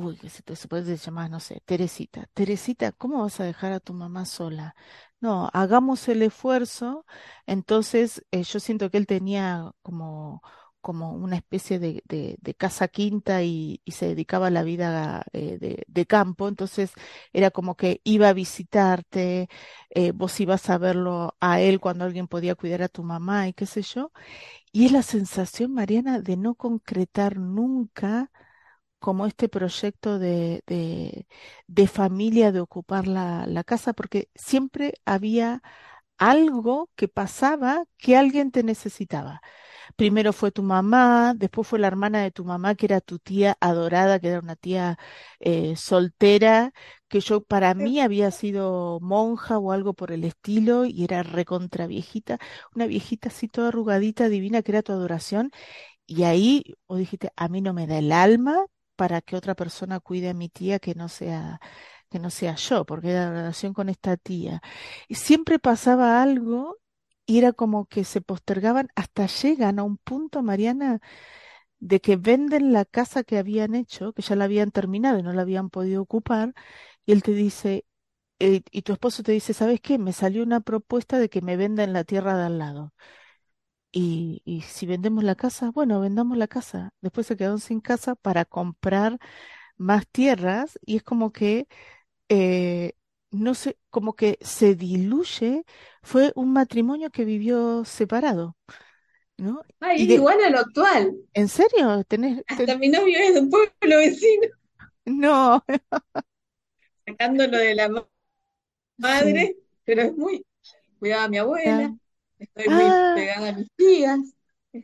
Uy, 0.00 0.16
que 0.16 0.30
se 0.30 0.42
te 0.44 0.54
puede 0.68 0.96
llamar, 0.96 1.28
no 1.28 1.40
sé, 1.40 1.60
Teresita. 1.64 2.28
Teresita, 2.32 2.92
¿cómo 2.92 3.20
vas 3.22 3.40
a 3.40 3.44
dejar 3.44 3.72
a 3.72 3.80
tu 3.80 3.94
mamá 3.94 4.26
sola? 4.26 4.76
No, 5.20 5.50
hagamos 5.52 6.06
el 6.08 6.22
esfuerzo. 6.22 7.04
Entonces, 7.46 8.24
eh, 8.30 8.44
yo 8.44 8.60
siento 8.60 8.90
que 8.90 8.98
él 8.98 9.08
tenía 9.08 9.72
como, 9.82 10.40
como 10.80 11.12
una 11.14 11.34
especie 11.36 11.80
de, 11.80 12.02
de, 12.06 12.54
casa 12.54 12.86
quinta 12.86 13.42
y, 13.42 13.80
y 13.84 13.90
se 13.92 14.06
dedicaba 14.06 14.46
a 14.48 14.50
la 14.50 14.62
vida 14.62 15.24
eh, 15.32 15.58
de, 15.58 15.82
de 15.88 16.06
campo. 16.06 16.46
Entonces, 16.46 16.92
era 17.32 17.50
como 17.50 17.74
que 17.76 18.00
iba 18.04 18.28
a 18.28 18.32
visitarte, 18.34 19.48
eh, 19.90 20.12
vos 20.12 20.38
ibas 20.38 20.70
a 20.70 20.78
verlo 20.78 21.36
a 21.40 21.60
él 21.60 21.80
cuando 21.80 22.04
alguien 22.04 22.28
podía 22.28 22.54
cuidar 22.54 22.82
a 22.82 22.88
tu 22.88 23.02
mamá 23.02 23.48
y 23.48 23.52
qué 23.52 23.66
sé 23.66 23.82
yo. 23.82 24.12
Y 24.72 24.86
es 24.86 24.92
la 24.92 25.02
sensación, 25.02 25.74
Mariana, 25.74 26.20
de 26.20 26.36
no 26.36 26.54
concretar 26.54 27.38
nunca 27.38 28.30
como 28.98 29.26
este 29.26 29.48
proyecto 29.48 30.18
de, 30.18 30.62
de, 30.66 31.26
de 31.66 31.86
familia, 31.88 32.52
de 32.52 32.60
ocupar 32.60 33.06
la, 33.06 33.46
la 33.46 33.64
casa, 33.64 33.92
porque 33.92 34.30
siempre 34.34 34.94
había 35.04 35.62
algo 36.18 36.90
que 36.96 37.08
pasaba 37.08 37.84
que 37.98 38.16
alguien 38.16 38.50
te 38.50 38.62
necesitaba. 38.64 39.40
Primero 39.96 40.32
fue 40.32 40.50
tu 40.52 40.62
mamá, 40.62 41.34
después 41.36 41.66
fue 41.68 41.78
la 41.78 41.86
hermana 41.88 42.22
de 42.22 42.30
tu 42.30 42.44
mamá, 42.44 42.74
que 42.74 42.86
era 42.86 43.00
tu 43.00 43.18
tía 43.18 43.56
adorada, 43.60 44.18
que 44.20 44.28
era 44.28 44.40
una 44.40 44.56
tía 44.56 44.98
eh, 45.40 45.76
soltera, 45.76 46.72
que 47.08 47.20
yo 47.20 47.42
para 47.42 47.74
mí 47.74 48.00
había 48.00 48.30
sido 48.30 48.98
monja 49.00 49.58
o 49.58 49.72
algo 49.72 49.94
por 49.94 50.12
el 50.12 50.24
estilo, 50.24 50.84
y 50.84 51.04
era 51.04 51.22
recontra 51.22 51.86
viejita, 51.86 52.38
una 52.74 52.86
viejita 52.86 53.28
así 53.28 53.48
toda 53.48 53.68
arrugadita, 53.68 54.28
divina, 54.28 54.62
que 54.62 54.72
era 54.72 54.82
tu 54.82 54.92
adoración 54.92 55.50
y 56.06 56.24
ahí 56.24 56.64
vos 56.88 56.98
dijiste, 56.98 57.30
a 57.36 57.48
mí 57.48 57.60
no 57.60 57.74
me 57.74 57.86
da 57.86 57.98
el 57.98 58.12
alma 58.12 58.66
para 58.98 59.22
que 59.22 59.36
otra 59.36 59.56
persona 59.56 60.00
cuide 60.00 60.30
a 60.30 60.34
mi 60.34 60.50
tía 60.50 60.80
que 60.80 60.94
no 60.96 61.08
sea, 61.08 61.60
que 62.10 62.20
no 62.20 62.30
sea 62.30 62.56
yo, 62.56 62.86
porque 62.86 63.12
era 63.12 63.26
la 63.30 63.32
relación 63.42 63.74
con 63.74 63.88
esta 63.90 64.18
tía. 64.18 64.62
Y 65.08 65.16
siempre 65.16 65.60
pasaba 65.60 66.22
algo 66.22 66.78
y 67.26 67.38
era 67.38 67.52
como 67.54 67.86
que 67.86 68.04
se 68.04 68.20
postergaban 68.22 68.90
hasta 68.96 69.26
llegan 69.28 69.80
a 69.80 69.84
un 69.84 69.98
punto, 69.98 70.42
Mariana, 70.42 71.00
de 71.80 72.00
que 72.00 72.16
venden 72.16 72.72
la 72.72 72.84
casa 72.84 73.24
que 73.24 73.38
habían 73.38 73.74
hecho, 73.74 74.12
que 74.12 74.22
ya 74.22 74.36
la 74.36 74.44
habían 74.44 74.70
terminado 74.70 75.18
y 75.18 75.22
no 75.22 75.32
la 75.32 75.42
habían 75.42 75.70
podido 75.70 76.02
ocupar, 76.02 76.54
y 77.06 77.12
él 77.12 77.22
te 77.22 77.32
dice, 77.32 77.86
eh, 78.40 78.62
y 78.72 78.82
tu 78.82 78.92
esposo 78.94 79.22
te 79.24 79.32
dice, 79.32 79.54
¿sabes 79.54 79.80
qué? 79.82 79.98
Me 79.98 80.12
salió 80.14 80.42
una 80.44 80.60
propuesta 80.60 81.18
de 81.18 81.28
que 81.30 81.42
me 81.42 81.56
vendan 81.58 81.92
la 81.94 82.04
tierra 82.04 82.36
de 82.38 82.44
al 82.46 82.58
lado. 82.58 82.94
Y, 84.00 84.42
y 84.44 84.62
si 84.62 84.86
vendemos 84.86 85.24
la 85.24 85.34
casa, 85.34 85.70
bueno, 85.72 86.00
vendamos 86.00 86.36
la 86.38 86.46
casa. 86.48 86.92
Después 87.00 87.26
se 87.26 87.36
quedaron 87.36 87.60
sin 87.60 87.80
casa 87.80 88.14
para 88.14 88.44
comprar 88.44 89.18
más 89.78 90.06
tierras 90.08 90.78
y 90.86 90.96
es 90.98 91.02
como 91.04 91.32
que 91.32 91.68
eh, 92.30 92.94
no 93.32 93.54
sé, 93.54 93.78
como 93.90 94.14
que 94.16 94.38
se 94.42 94.74
diluye. 94.76 95.64
Fue 96.02 96.32
un 96.36 96.52
matrimonio 96.54 97.10
que 97.10 97.24
vivió 97.26 97.84
separado, 97.86 98.56
¿no? 99.38 99.62
Es 99.94 100.08
de, 100.08 100.14
igual 100.14 100.42
a 100.44 100.50
lo 100.50 100.60
actual. 100.60 101.14
¿en 101.34 101.48
serio? 101.48 102.04
¿Tenés, 102.04 102.44
Hasta 102.46 102.74
ten- 102.76 102.76
mi 102.76 102.88
novio 102.90 103.18
es 103.18 103.32
de 103.34 103.40
un 103.40 103.48
pueblo 103.48 103.96
vecino, 103.98 104.48
no, 105.06 105.62
sacándolo 107.04 107.58
de 107.58 107.74
la 107.74 107.88
sí. 109.00 109.50
madre, 109.50 109.56
pero 109.84 110.02
es 110.02 110.16
muy, 110.16 110.44
cuidaba 111.00 111.24
a 111.24 111.28
mi 111.28 111.38
abuela, 111.38 111.94
estoy 112.38 112.68
muy 112.70 112.96
Ah, 112.96 113.12
pegada 113.12 113.50
a 113.50 113.52
mis 113.52 113.68
tías. 113.76 114.20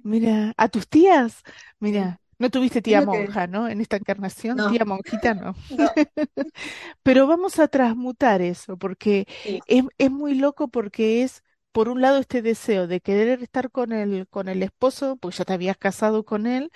mira, 0.02 0.54
a 0.56 0.68
tus 0.68 0.88
tías, 0.88 1.42
mira, 1.78 2.20
no 2.38 2.50
tuviste 2.50 2.82
tía 2.82 3.02
que, 3.02 3.02
monja, 3.02 3.46
¿no? 3.46 3.68
En 3.68 3.80
esta 3.80 3.96
encarnación, 3.96 4.62
no, 4.62 4.64
tía 4.64 4.84
monjita, 4.84 5.34
no. 5.34 5.54
no, 5.68 5.88
Pero 7.02 7.26
vamos 7.26 7.58
a 7.58 7.68
transmutar 7.68 8.42
eso, 8.42 8.76
porque 8.78 9.26
sí, 9.42 9.60
es, 9.66 9.84
es 9.98 10.10
muy 10.10 10.34
loco 10.34 10.68
porque 10.68 11.22
es, 11.22 11.42
por 11.72 11.88
un 11.88 12.00
lado, 12.00 12.18
este 12.18 12.42
deseo 12.42 12.86
de 12.86 13.00
querer 13.00 13.42
estar 13.42 13.70
con 13.70 13.92
el, 13.92 14.28
con 14.28 14.48
el 14.48 14.62
esposo, 14.62 15.16
porque 15.16 15.38
ya 15.38 15.44
te 15.44 15.52
habías 15.54 15.76
casado 15.78 16.24
con 16.24 16.46
él, 16.46 16.70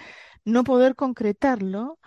no 0.45 0.65
poder 0.65 0.95
concretarlo, 0.97 1.99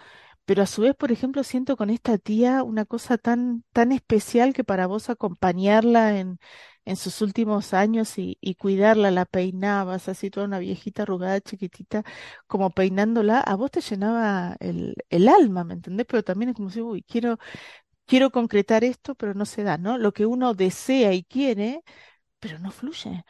pero 0.51 0.63
a 0.63 0.65
su 0.67 0.81
vez, 0.81 0.95
por 0.95 1.13
ejemplo, 1.13 1.43
siento 1.45 1.77
con 1.77 1.89
esta 1.89 2.17
tía 2.17 2.61
una 2.63 2.83
cosa 2.85 3.17
tan, 3.17 3.63
tan 3.71 3.93
especial 3.93 4.53
que 4.53 4.65
para 4.65 4.85
vos 4.85 5.09
acompañarla 5.09 6.19
en, 6.19 6.39
en 6.83 6.97
sus 6.97 7.21
últimos 7.21 7.73
años 7.73 8.17
y, 8.17 8.37
y 8.41 8.55
cuidarla, 8.55 9.11
la 9.11 9.23
peinabas, 9.25 10.09
así 10.09 10.29
toda 10.29 10.47
una 10.47 10.59
viejita 10.59 11.03
arrugada, 11.03 11.39
chiquitita, 11.39 12.03
como 12.47 12.69
peinándola, 12.71 13.39
a 13.39 13.55
vos 13.55 13.71
te 13.71 13.79
llenaba 13.81 14.57
el, 14.59 14.95
el 15.09 15.29
alma, 15.29 15.63
¿me 15.63 15.75
entendés? 15.75 16.05
Pero 16.09 16.21
también 16.23 16.49
es 16.49 16.55
como 16.57 16.69
si, 16.69 16.81
uy, 16.81 17.03
quiero 17.03 17.39
quiero 18.05 18.31
concretar 18.31 18.83
esto, 18.83 19.15
pero 19.15 19.33
no 19.33 19.45
se 19.45 19.63
da, 19.63 19.77
¿no? 19.77 19.97
Lo 19.97 20.13
que 20.13 20.25
uno 20.25 20.53
desea 20.53 21.13
y 21.13 21.23
quiere, 21.23 21.83
pero 22.39 22.59
no 22.59 22.71
fluye, 22.71 23.25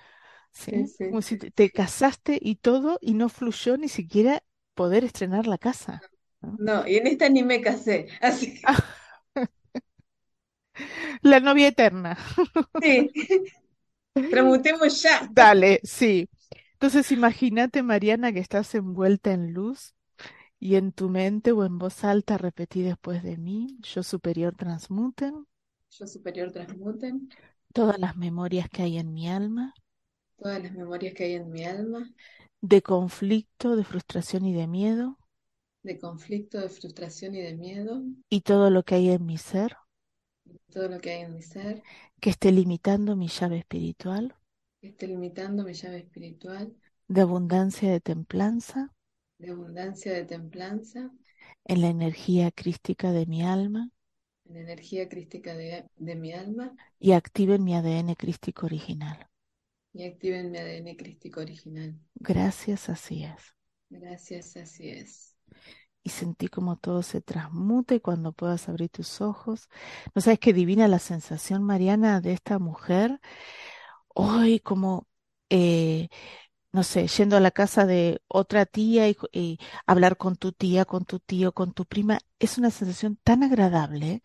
sí, 0.54 0.86
¿sí? 0.86 0.88
sí, 0.88 1.06
Como 1.10 1.22
si 1.22 1.38
te, 1.38 1.52
te 1.52 1.72
casaste 1.72 2.40
y 2.42 2.56
todo 2.58 2.98
y 3.02 3.14
no 3.16 3.30
fluyó 3.30 3.78
ni 3.78 3.90
siquiera 3.90 4.44
poder 4.76 5.04
estrenar 5.06 5.48
la 5.48 5.58
casa, 5.60 6.06
¿no? 6.42 6.58
no, 6.58 6.88
y 6.88 6.98
en 6.98 7.08
esta 7.08 7.30
ni 7.30 7.44
me 7.44 7.62
casé, 7.62 8.08
así 8.22 8.54
que 8.56 8.62
Ah, 8.64 8.78
la 11.22 11.40
novia 11.40 11.68
eterna. 11.68 12.18
sí, 12.80 13.12
tramutemos 14.30 15.02
ya. 15.04 15.30
Dale, 15.30 15.80
sí. 15.84 16.30
Entonces 16.74 17.12
imagínate, 17.12 17.84
Mariana, 17.84 18.32
que 18.34 18.40
estás 18.40 18.74
envuelta 18.76 19.32
en 19.34 19.54
luz 19.54 19.96
y 20.60 20.76
en 20.76 20.92
tu 20.94 21.10
mente 21.10 21.52
o 21.54 21.66
en 21.66 21.78
voz 21.80 22.04
alta 22.06 22.38
repetí 22.40 22.82
después 22.84 23.24
de 23.24 23.38
mí, 23.38 23.78
yo 23.84 24.04
superior 24.04 24.56
transmuten 24.58 25.48
Yo 25.92 26.08
superior 26.08 26.52
transmuten 26.52 27.30
todas 27.74 28.00
las 28.00 28.16
memorias 28.16 28.70
que 28.70 28.82
hay 28.84 28.98
en 28.98 29.14
mi 29.14 29.28
alma 29.30 29.74
todas 30.38 30.62
las 30.62 30.74
memorias 30.74 31.14
que 31.14 31.24
hay 31.24 31.34
en 31.36 31.50
mi 31.50 31.64
alma, 31.64 32.14
de 32.62 32.82
conflicto, 32.82 33.76
de 33.76 33.84
frustración 33.84 34.46
y 34.48 34.54
de 34.54 34.68
miedo 34.68 35.20
de 35.84 36.00
conflicto, 36.00 36.60
de 36.60 36.70
frustración 36.70 37.36
y 37.36 37.42
de 37.42 37.56
miedo, 37.56 38.04
y 38.32 38.42
todo 38.42 38.72
lo 38.72 38.82
que 38.82 38.96
hay 38.96 39.12
en 39.12 39.28
mi 39.28 39.38
ser. 39.38 39.78
Todo 40.72 40.88
lo 40.90 41.00
que 41.00 41.12
hay 41.12 41.22
en 41.22 41.34
mi 41.36 41.42
ser, 41.44 41.84
que 42.22 42.30
esté 42.30 42.52
limitando 42.54 43.16
mi 43.18 43.28
llave 43.28 43.58
espiritual. 43.60 44.36
Que 44.80 44.88
esté 44.90 45.08
limitando 45.08 45.64
mi 45.64 45.74
llave 45.74 45.98
espiritual, 46.06 46.76
de 47.08 47.22
abundancia, 47.22 47.92
de 47.92 48.00
templanza, 48.02 48.92
de 49.40 49.50
abundancia, 49.52 50.14
de 50.14 50.24
templanza, 50.24 51.12
en 51.66 51.82
la 51.82 51.88
energía 51.90 52.50
crística 52.52 53.12
de 53.12 53.26
mi 53.26 53.44
alma. 53.44 53.90
En 54.46 54.56
energía 54.58 55.10
crística 55.10 55.56
de, 55.56 55.90
de 55.98 56.16
mi 56.16 56.32
alma. 56.32 56.76
Y 57.00 57.12
activen 57.12 57.66
mi 57.66 57.76
ADN 57.76 58.16
crístico 58.16 58.66
original. 58.66 59.28
y 59.94 60.04
activen 60.06 60.52
mi 60.52 60.58
ADN 60.58 60.98
crístico 60.98 61.40
original. 61.40 61.98
Gracias, 62.16 62.88
así 62.88 63.26
es. 63.26 63.54
Gracias, 63.92 64.58
así 64.58 64.90
es. 64.90 65.31
Y 66.04 66.10
sentí 66.12 66.48
como 66.50 66.78
todo 66.78 67.04
se 67.04 67.22
transmuta 67.22 67.96
y 67.96 68.00
cuando 68.02 68.34
puedas 68.34 68.70
abrir 68.70 68.90
tus 68.90 69.22
ojos. 69.22 69.70
¿No 70.16 70.22
sabes 70.22 70.40
qué 70.40 70.54
divina 70.54 70.88
la 70.88 71.00
sensación, 71.00 71.64
Mariana, 71.64 72.22
de 72.22 72.34
esta 72.34 72.60
mujer? 72.60 73.20
Hoy 74.10 74.60
como, 74.60 75.08
eh, 75.50 76.10
no 76.72 76.84
sé, 76.84 77.08
yendo 77.08 77.36
a 77.38 77.40
la 77.42 77.52
casa 77.52 77.86
de 77.86 78.22
otra 78.28 78.66
tía 78.66 79.10
y, 79.10 79.60
hablar 79.86 80.18
con 80.18 80.36
tu 80.38 80.54
tía, 80.54 80.86
con 80.86 81.06
tu 81.06 81.20
tío, 81.20 81.52
con 81.54 81.74
tu 81.74 81.86
prima, 81.86 82.20
es 82.40 82.58
una 82.58 82.72
sensación 82.72 83.18
tan 83.24 83.44
agradable, 83.44 84.22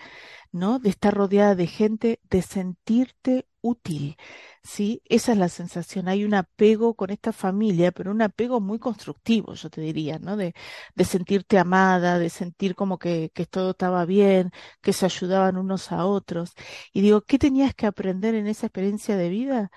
¿no? 0.53 0.79
De 0.79 0.91
estar 0.91 1.15
rodeada 1.15 1.55
de 1.57 1.67
gente, 1.67 2.21
de 2.31 2.43
sentirte 2.43 3.49
útil, 3.61 4.17
¿sí? 4.63 5.03
Esa 5.07 5.33
es 5.33 5.39
la 5.39 5.49
sensación. 5.49 6.09
Hay 6.09 6.25
un 6.25 6.35
apego 6.35 6.95
con 6.95 7.11
esta 7.11 7.33
familia, 7.33 7.93
pero 7.93 8.11
un 8.13 8.23
apego 8.23 8.61
muy 8.61 8.79
constructivo, 8.79 9.55
yo 9.55 9.71
te 9.71 9.81
diría, 9.81 10.19
¿no? 10.19 10.37
De, 10.37 10.55
de 10.95 11.05
sentirte 11.05 11.59
amada, 11.59 12.19
de 12.19 12.31
sentir 12.31 12.75
como 12.77 12.99
que, 12.99 13.31
que 13.35 13.47
todo 13.47 13.71
estaba 13.73 14.05
bien, 14.07 14.51
que 14.83 14.93
se 14.93 15.05
ayudaban 15.07 15.57
unos 15.57 15.93
a 15.93 16.07
otros. 16.07 16.53
Y 16.93 17.01
digo, 17.03 17.23
¿qué 17.23 17.39
tenías 17.39 17.75
que 17.75 17.87
aprender 17.87 18.35
en 18.35 18.47
esa 18.47 18.67
experiencia 18.67 19.17
de 19.17 19.29
vida? 19.29 19.71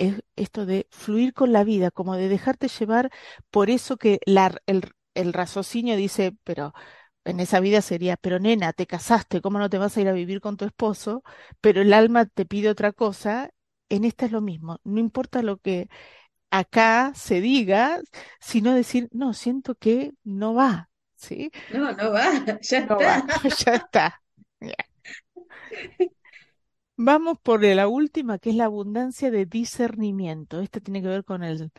Es 0.00 0.22
esto 0.36 0.66
de 0.66 0.86
fluir 0.90 1.34
con 1.34 1.52
la 1.52 1.64
vida, 1.64 1.90
como 1.90 2.16
de 2.16 2.28
dejarte 2.28 2.68
llevar 2.68 3.10
por 3.50 3.70
eso 3.70 3.96
que 3.98 4.20
la, 4.26 4.56
el, 4.66 4.82
el 5.14 5.32
raciocinio 5.32 5.96
dice, 5.96 6.36
pero 6.44 6.72
en 7.24 7.40
esa 7.40 7.60
vida 7.60 7.82
sería, 7.82 8.16
pero 8.16 8.38
nena, 8.40 8.72
te 8.72 8.86
casaste, 8.86 9.40
¿cómo 9.42 9.58
no 9.58 9.70
te 9.70 9.78
vas 9.78 9.96
a 9.96 10.00
ir 10.00 10.08
a 10.08 10.12
vivir 10.12 10.40
con 10.40 10.56
tu 10.56 10.64
esposo? 10.64 11.22
Pero 11.60 11.82
el 11.82 11.92
alma 11.92 12.26
te 12.26 12.46
pide 12.46 12.70
otra 12.70 12.92
cosa. 12.92 13.50
En 13.90 14.04
esta 14.04 14.26
es 14.26 14.32
lo 14.32 14.40
mismo, 14.40 14.78
no 14.84 15.00
importa 15.00 15.42
lo 15.42 15.58
que 15.58 15.88
acá 16.50 17.12
se 17.14 17.40
diga, 17.40 18.00
sino 18.40 18.74
decir, 18.74 19.08
no, 19.12 19.34
siento 19.34 19.74
que 19.76 20.12
no 20.24 20.54
va, 20.54 20.90
¿sí? 21.16 21.50
No, 21.68 21.92
no 21.92 22.10
va, 22.12 22.24
ya 22.70 22.78
No 22.88 23.00
va, 23.02 23.16
está. 23.18 23.40
ya 23.64 23.74
está. 23.76 24.22
Ya. 24.60 24.74
Vamos 27.02 27.38
por 27.42 27.64
la 27.64 27.88
última, 27.88 28.38
que 28.38 28.50
es 28.50 28.56
la 28.56 28.66
abundancia 28.66 29.30
de 29.30 29.46
discernimiento. 29.46 30.60
Esta 30.60 30.80
tiene 30.80 31.00
que 31.00 31.08
ver 31.08 31.24
con 31.24 31.42
el, 31.42 31.72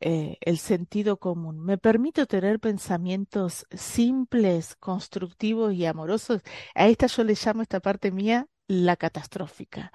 eh, 0.00 0.38
el 0.40 0.58
sentido 0.58 1.18
común. 1.18 1.58
Me 1.58 1.76
permito 1.76 2.26
tener 2.26 2.60
pensamientos 2.60 3.66
simples, 3.72 4.76
constructivos 4.76 5.74
y 5.74 5.86
amorosos. 5.86 6.42
A 6.76 6.86
esta 6.86 7.08
yo 7.08 7.24
le 7.24 7.34
llamo 7.34 7.62
esta 7.62 7.80
parte 7.80 8.12
mía 8.12 8.46
la 8.68 8.96
catastrófica. 8.96 9.90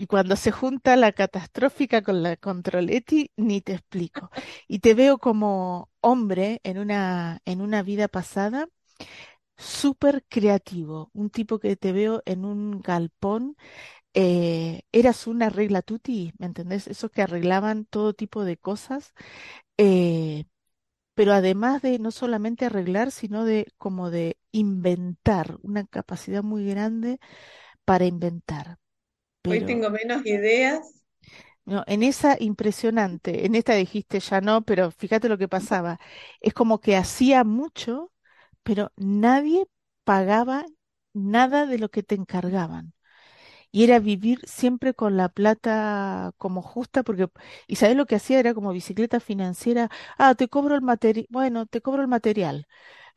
Y 0.00 0.06
cuando 0.06 0.36
se 0.36 0.52
junta 0.52 0.96
la 0.96 1.10
catastrófica 1.10 2.02
con 2.02 2.22
la 2.22 2.36
controleti, 2.36 3.32
ni 3.36 3.60
te 3.60 3.72
explico. 3.74 4.30
Y 4.68 4.78
te 4.78 4.94
veo 4.94 5.18
como 5.18 5.90
hombre 6.00 6.60
en 6.62 6.78
una, 6.78 7.40
en 7.44 7.60
una 7.60 7.82
vida 7.82 8.06
pasada, 8.06 8.68
súper 9.56 10.24
creativo, 10.28 11.10
un 11.14 11.30
tipo 11.30 11.58
que 11.58 11.76
te 11.76 11.92
veo 11.92 12.22
en 12.26 12.44
un 12.44 12.80
galpón 12.80 13.56
eh, 14.14 14.82
eras 14.92 15.26
una 15.26 15.48
regla 15.50 15.82
tutti, 15.82 16.32
¿me 16.38 16.46
entendés? 16.46 16.86
Esos 16.88 17.10
que 17.10 17.22
arreglaban 17.22 17.84
todo 17.86 18.14
tipo 18.14 18.44
de 18.44 18.56
cosas, 18.58 19.14
eh, 19.78 20.46
pero 21.14 21.32
además 21.34 21.82
de 21.82 21.98
no 21.98 22.10
solamente 22.12 22.66
arreglar, 22.66 23.10
sino 23.12 23.44
de 23.44 23.68
como 23.78 24.10
de 24.10 24.38
inventar, 24.52 25.58
una 25.62 25.86
capacidad 25.86 26.42
muy 26.44 26.66
grande 26.66 27.20
para 27.84 28.06
inventar. 28.06 28.78
Hoy 29.44 29.64
tengo 29.64 29.88
menos 29.90 30.26
ideas. 30.26 30.80
no, 31.64 31.84
en 31.86 32.02
esa 32.02 32.36
impresionante, 32.40 33.46
en 33.46 33.54
esta 33.54 33.74
dijiste 33.74 34.20
ya 34.20 34.40
no, 34.40 34.62
pero 34.62 34.90
fíjate 34.90 35.28
lo 35.28 35.38
que 35.38 35.48
pasaba. 35.48 35.98
Es 36.40 36.54
como 36.54 36.80
que 36.80 36.96
hacía 36.96 37.44
mucho, 37.44 38.12
pero 38.62 38.92
nadie 38.96 39.66
pagaba 40.04 40.64
nada 41.14 41.66
de 41.66 41.78
lo 41.78 41.90
que 41.90 42.02
te 42.02 42.14
encargaban. 42.16 42.94
Y 43.72 43.84
era 43.84 43.98
vivir 44.00 44.40
siempre 44.46 44.94
con 44.94 45.16
la 45.16 45.28
plata 45.30 46.32
como 46.38 46.62
justa, 46.62 47.02
porque, 47.02 47.28
y 47.66 47.76
sabes 47.76 47.96
lo 47.96 48.06
que 48.06 48.16
hacía 48.16 48.38
era 48.38 48.54
como 48.54 48.72
bicicleta 48.72 49.18
financiera, 49.20 49.90
ah, 50.18 50.34
te 50.34 50.48
cobro 50.48 50.74
el 50.76 50.82
material, 50.82 51.26
bueno, 51.30 51.66
te 51.66 51.80
cobro 51.80 52.02
el 52.02 52.08
material. 52.08 52.66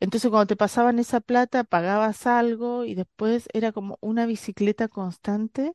Entonces 0.00 0.30
cuando 0.30 0.46
te 0.46 0.56
pasaban 0.56 0.98
esa 0.98 1.20
plata, 1.20 1.64
pagabas 1.64 2.26
algo 2.26 2.84
y 2.84 2.94
después 2.94 3.48
era 3.54 3.72
como 3.72 3.98
una 4.02 4.26
bicicleta 4.26 4.88
constante 4.88 5.72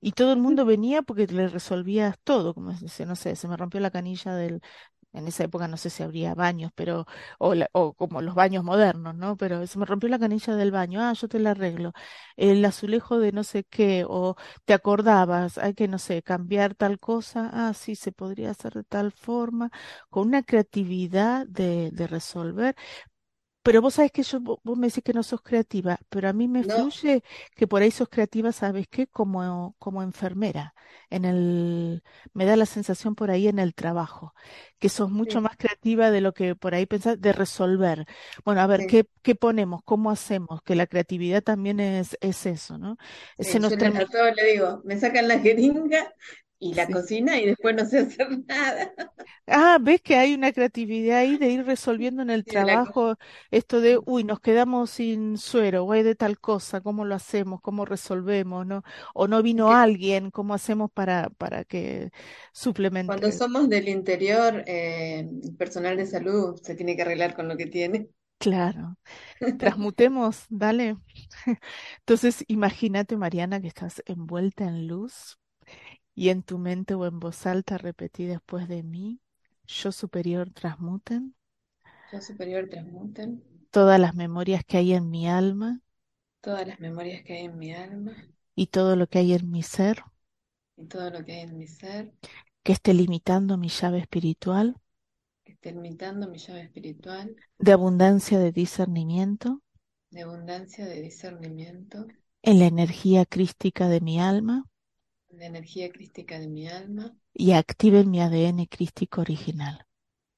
y 0.00 0.12
todo 0.12 0.32
el 0.32 0.38
mundo 0.40 0.64
venía 0.64 1.02
porque 1.02 1.26
le 1.28 1.48
resolvías 1.48 2.18
todo, 2.24 2.54
como 2.54 2.72
dice, 2.72 3.06
no 3.06 3.16
sé, 3.16 3.36
se 3.36 3.48
me 3.48 3.56
rompió 3.56 3.80
la 3.80 3.90
canilla 3.90 4.34
del, 4.34 4.62
en 5.12 5.26
esa 5.28 5.44
época 5.44 5.68
no 5.68 5.76
sé 5.76 5.90
si 5.90 6.02
habría 6.02 6.34
baños, 6.34 6.72
pero, 6.74 7.06
o, 7.38 7.54
o 7.72 7.94
como 7.94 8.22
los 8.22 8.34
baños 8.34 8.64
modernos, 8.64 9.14
¿no? 9.14 9.36
Pero 9.36 9.66
se 9.66 9.78
me 9.78 9.84
rompió 9.86 10.08
la 10.08 10.18
canilla 10.18 10.54
del 10.56 10.70
baño, 10.70 11.00
ah, 11.02 11.12
yo 11.14 11.28
te 11.28 11.38
la 11.40 11.50
arreglo. 11.52 11.92
El 12.36 12.64
azulejo 12.64 13.18
de 13.18 13.32
no 13.32 13.44
sé 13.44 13.64
qué, 13.64 14.04
o 14.08 14.36
te 14.64 14.72
acordabas, 14.74 15.58
hay 15.58 15.74
que, 15.74 15.88
no 15.88 15.98
sé, 15.98 16.22
cambiar 16.22 16.74
tal 16.74 16.98
cosa, 16.98 17.50
ah, 17.52 17.74
sí, 17.74 17.94
se 17.96 18.12
podría 18.12 18.50
hacer 18.50 18.72
de 18.74 18.84
tal 18.84 19.12
forma, 19.12 19.70
con 20.10 20.28
una 20.28 20.42
creatividad 20.42 21.46
de, 21.46 21.90
de 21.92 22.06
resolver. 22.06 22.76
Pero 23.62 23.82
vos 23.82 23.94
sabés 23.94 24.10
que 24.10 24.22
yo, 24.22 24.40
vos 24.40 24.78
me 24.78 24.86
decís 24.86 25.04
que 25.04 25.12
no 25.12 25.22
sos 25.22 25.42
creativa, 25.42 25.98
pero 26.08 26.28
a 26.28 26.32
mí 26.32 26.48
me 26.48 26.64
fluye 26.64 27.22
que 27.54 27.66
por 27.66 27.82
ahí 27.82 27.90
sos 27.90 28.08
creativa, 28.08 28.52
¿sabes 28.52 28.88
qué? 28.88 29.06
Como, 29.06 29.76
como 29.78 30.02
enfermera. 30.02 30.74
En 31.10 31.24
el, 31.24 32.02
me 32.32 32.46
da 32.46 32.56
la 32.56 32.66
sensación 32.66 33.14
por 33.14 33.30
ahí 33.30 33.48
en 33.48 33.58
el 33.58 33.74
trabajo, 33.74 34.34
que 34.78 34.88
sos 34.88 35.10
mucho 35.10 35.40
más 35.40 35.56
creativa 35.56 36.10
de 36.10 36.20
lo 36.20 36.32
que 36.32 36.56
por 36.56 36.74
ahí 36.74 36.86
pensás, 36.86 37.20
de 37.20 37.32
resolver. 37.32 38.06
Bueno, 38.44 38.62
a 38.62 38.66
ver, 38.66 38.86
¿qué, 38.86 39.06
qué 39.22 39.34
ponemos? 39.34 39.82
¿Cómo 39.84 40.10
hacemos? 40.10 40.62
Que 40.62 40.74
la 40.74 40.86
creatividad 40.86 41.42
también 41.42 41.80
es, 41.80 42.16
es 42.20 42.46
eso, 42.46 42.78
¿no? 42.78 42.96
Sí, 43.38 43.58
yo 43.60 43.68
le 43.68 44.44
digo, 44.52 44.80
me 44.84 44.98
sacan 44.98 45.28
la 45.28 45.38
jeringa 45.38 46.12
y 46.60 46.74
la 46.74 46.86
cocina 46.86 47.40
y 47.40 47.46
después 47.46 47.74
no 47.74 47.86
sé 47.86 48.00
hacer 48.00 48.28
nada. 48.46 48.92
Ah, 49.46 49.78
ves 49.80 50.02
que 50.02 50.14
hay 50.14 50.34
una 50.34 50.52
creatividad 50.52 51.18
ahí 51.18 51.38
de 51.38 51.48
ir 51.48 51.64
resolviendo 51.64 52.22
en 52.22 52.30
el 52.30 52.44
trabajo 52.44 53.16
esto 53.50 53.80
de, 53.80 53.98
uy, 54.04 54.22
nos 54.22 54.40
quedamos 54.40 54.90
sin 54.90 55.38
suero, 55.38 55.84
o 55.84 55.92
hay 55.92 56.02
de 56.02 56.14
tal 56.14 56.38
cosa, 56.38 56.82
¿cómo 56.82 57.04
lo 57.04 57.14
hacemos? 57.14 57.60
¿Cómo 57.62 57.86
resolvemos? 57.86 58.66
¿No? 58.66 58.84
O 59.14 59.26
no 59.26 59.42
vino 59.42 59.72
alguien, 59.72 60.30
¿cómo 60.30 60.54
hacemos 60.54 60.90
para, 60.92 61.30
para 61.30 61.64
que 61.64 62.10
suplemente? 62.52 63.08
Cuando 63.08 63.32
somos 63.32 63.68
del 63.68 63.88
interior, 63.88 64.62
eh, 64.66 65.20
el 65.42 65.56
personal 65.56 65.96
de 65.96 66.06
salud 66.06 66.60
se 66.62 66.74
tiene 66.74 66.94
que 66.94 67.02
arreglar 67.02 67.34
con 67.34 67.48
lo 67.48 67.56
que 67.56 67.66
tiene. 67.66 68.10
Claro. 68.38 68.96
Transmutemos, 69.58 70.44
dale. 70.50 70.96
Entonces, 72.00 72.44
imagínate, 72.48 73.16
Mariana, 73.16 73.60
que 73.60 73.68
estás 73.68 74.02
envuelta 74.06 74.64
en 74.64 74.86
luz 74.86 75.39
y 76.20 76.28
en 76.28 76.42
tu 76.42 76.58
mente 76.58 76.92
o 76.94 77.06
en 77.06 77.18
voz 77.18 77.46
alta 77.46 77.78
repetí 77.78 78.26
después 78.26 78.68
de 78.68 78.82
mí, 78.82 79.22
yo 79.66 79.90
superior 79.90 80.50
transmuten. 80.50 81.34
Yo 82.12 82.20
superior 82.20 82.68
transmuten. 82.68 83.42
Todas 83.70 83.98
las 83.98 84.14
memorias 84.14 84.62
que 84.62 84.76
hay 84.76 84.92
en 84.92 85.08
mi 85.08 85.26
alma. 85.26 85.80
Todas 86.42 86.66
las 86.66 86.78
memorias 86.78 87.22
que 87.24 87.38
hay 87.38 87.44
en 87.46 87.58
mi 87.58 87.72
alma. 87.72 88.14
Y 88.54 88.66
todo 88.66 88.96
lo 88.96 89.06
que 89.06 89.20
hay 89.20 89.32
en 89.32 89.50
mi 89.50 89.62
ser. 89.62 90.02
Y 90.76 90.84
todo 90.88 91.08
lo 91.08 91.24
que 91.24 91.32
hay 91.32 91.40
en 91.40 91.56
mi 91.56 91.66
ser. 91.66 92.12
Que 92.64 92.72
esté 92.72 92.92
limitando 92.92 93.56
mi 93.56 93.70
llave 93.70 94.00
espiritual. 94.00 94.76
Que 95.42 95.52
esté 95.52 95.72
limitando 95.72 96.28
mi 96.28 96.36
llave 96.36 96.60
espiritual. 96.64 97.34
De 97.58 97.72
abundancia 97.72 98.38
de 98.38 98.52
discernimiento. 98.52 99.62
De 100.10 100.20
abundancia 100.20 100.84
de 100.84 101.00
discernimiento. 101.00 102.06
En 102.42 102.58
la 102.58 102.66
energía 102.66 103.24
crística 103.24 103.88
de 103.88 104.02
mi 104.02 104.20
alma 104.20 104.66
la 105.32 105.46
energía 105.46 105.90
crística 105.90 106.38
de 106.38 106.48
mi 106.48 106.68
alma. 106.68 107.16
Y 107.32 107.52
activen 107.52 108.10
mi 108.10 108.20
ADN 108.20 108.66
crístico 108.66 109.20
original. 109.20 109.86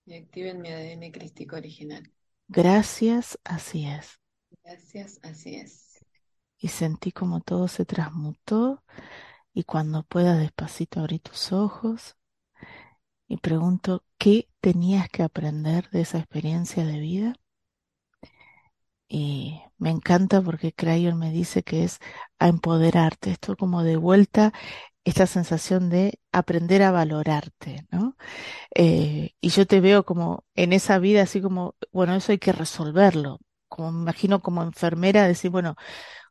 Y 0.06 0.14
activen 0.14 0.60
mi 0.60 0.70
ADN 0.70 1.10
crístico 1.10 1.56
original. 1.56 2.10
Gracias, 2.48 3.38
así 3.44 3.86
es. 3.86 4.20
Gracias, 4.64 5.18
así 5.22 5.56
es. 5.56 6.04
Y 6.58 6.68
sentí 6.68 7.12
como 7.12 7.40
todo 7.40 7.68
se 7.68 7.84
transmutó 7.84 8.82
y 9.52 9.64
cuando 9.64 10.02
pueda 10.04 10.36
despacito 10.36 11.00
abrí 11.00 11.18
tus 11.18 11.52
ojos 11.52 12.16
y 13.26 13.38
pregunto, 13.38 14.04
¿qué 14.18 14.48
tenías 14.60 15.08
que 15.08 15.22
aprender 15.22 15.88
de 15.90 16.02
esa 16.02 16.18
experiencia 16.18 16.84
de 16.84 17.00
vida? 17.00 17.34
Y 19.08 19.60
me 19.82 19.90
encanta 19.90 20.40
porque 20.42 20.72
Crayon 20.72 21.18
me 21.18 21.32
dice 21.32 21.62
que 21.64 21.84
es 21.84 21.98
a 22.38 22.48
empoderarte, 22.48 23.32
esto 23.32 23.56
como 23.56 23.82
de 23.82 23.96
vuelta, 23.96 24.52
esta 25.04 25.26
sensación 25.26 25.90
de 25.90 26.20
aprender 26.32 26.82
a 26.82 26.92
valorarte, 26.92 27.86
¿no? 27.90 28.16
Eh, 28.74 29.32
y 29.40 29.50
yo 29.50 29.66
te 29.66 29.80
veo 29.80 30.04
como 30.04 30.44
en 30.56 30.72
esa 30.72 30.98
vida 30.98 31.22
así 31.22 31.42
como, 31.42 31.76
bueno, 31.92 32.14
eso 32.16 32.32
hay 32.32 32.38
que 32.38 32.52
resolverlo, 32.52 33.40
como 33.74 33.92
me 33.92 34.02
imagino 34.02 34.40
como 34.40 34.62
enfermera 34.62 35.26
decir, 35.26 35.50
bueno, 35.50 35.76